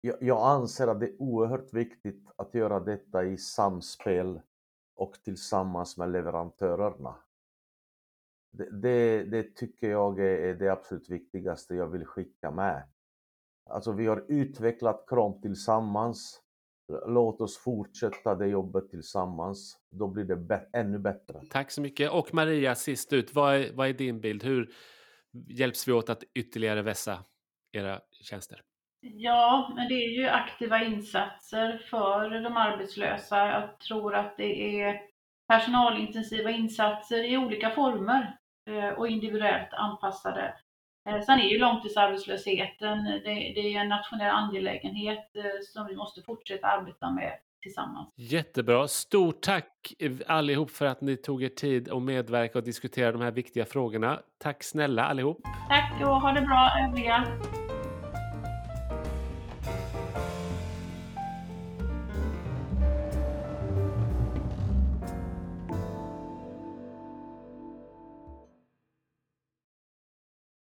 Jag, 0.00 0.22
jag 0.22 0.46
anser 0.46 0.86
att 0.86 1.00
det 1.00 1.06
är 1.06 1.22
oerhört 1.22 1.74
viktigt 1.74 2.30
att 2.36 2.54
göra 2.54 2.80
detta 2.80 3.24
i 3.24 3.38
samspel 3.38 4.40
och 4.96 5.14
tillsammans 5.24 5.96
med 5.96 6.10
leverantörerna. 6.10 7.16
Det, 8.52 8.70
det, 8.70 9.24
det, 9.24 9.56
tycker 9.56 9.90
jag 9.90 10.20
är 10.20 10.54
det 10.54 10.68
absolut 10.68 11.10
viktigaste 11.10 11.74
jag 11.74 11.86
vill 11.86 12.06
skicka 12.06 12.50
med. 12.50 12.88
Alltså 13.70 13.92
vi 13.92 14.06
har 14.06 14.24
utvecklat 14.28 15.04
Krom 15.06 15.40
tillsammans 15.40 16.42
Låt 17.06 17.40
oss 17.40 17.58
fortsätta 17.58 18.34
det 18.34 18.46
jobbet 18.46 18.90
tillsammans. 18.90 19.78
Då 19.90 20.08
blir 20.08 20.24
det 20.24 20.66
ännu 20.72 20.98
bättre. 20.98 21.40
Tack 21.50 21.70
så 21.70 21.80
mycket. 21.80 22.10
Och 22.10 22.34
Maria, 22.34 22.74
sist 22.74 23.12
ut, 23.12 23.34
vad 23.34 23.54
är, 23.54 23.72
vad 23.72 23.88
är 23.88 23.92
din 23.92 24.20
bild? 24.20 24.44
Hur 24.44 24.70
hjälps 25.48 25.88
vi 25.88 25.92
åt 25.92 26.10
att 26.10 26.22
ytterligare 26.34 26.82
vässa 26.82 27.24
era 27.72 28.00
tjänster? 28.22 28.62
Ja, 29.00 29.72
men 29.76 29.88
det 29.88 29.94
är 29.94 30.10
ju 30.10 30.28
aktiva 30.28 30.84
insatser 30.84 31.82
för 31.90 32.40
de 32.40 32.56
arbetslösa. 32.56 33.46
Jag 33.46 33.78
tror 33.78 34.14
att 34.14 34.36
det 34.36 34.80
är 34.80 35.00
personalintensiva 35.48 36.50
insatser 36.50 37.32
i 37.32 37.36
olika 37.36 37.70
former 37.70 38.36
eh, 38.66 38.88
och 38.88 39.08
individuellt 39.08 39.72
anpassade 39.72 40.54
sen 41.04 41.38
är 41.40 41.48
ju 41.48 41.58
långtidsarbetslösheten, 41.58 43.04
det, 43.04 43.20
det 43.54 43.74
är 43.74 43.80
en 43.80 43.88
nationell 43.88 44.30
angelägenhet 44.30 45.36
eh, 45.36 45.44
som 45.72 45.86
vi 45.86 45.96
måste 45.96 46.22
fortsätta 46.22 46.66
arbeta 46.66 47.10
med 47.10 47.32
tillsammans. 47.62 48.08
Jättebra. 48.16 48.88
Stort 48.88 49.40
tack 49.42 49.94
allihop 50.26 50.70
för 50.70 50.86
att 50.86 51.00
ni 51.00 51.16
tog 51.16 51.42
er 51.42 51.48
tid 51.48 51.88
att 51.88 52.02
medverka 52.02 52.58
och 52.58 52.64
diskutera 52.64 53.12
de 53.12 53.20
här 53.20 53.30
viktiga 53.30 53.64
frågorna. 53.64 54.20
Tack 54.38 54.62
snälla 54.62 55.04
allihop. 55.04 55.40
Tack 55.68 56.00
och 56.02 56.20
ha 56.20 56.32
det 56.32 56.40
bra 56.40 56.70
övriga. 56.88 57.26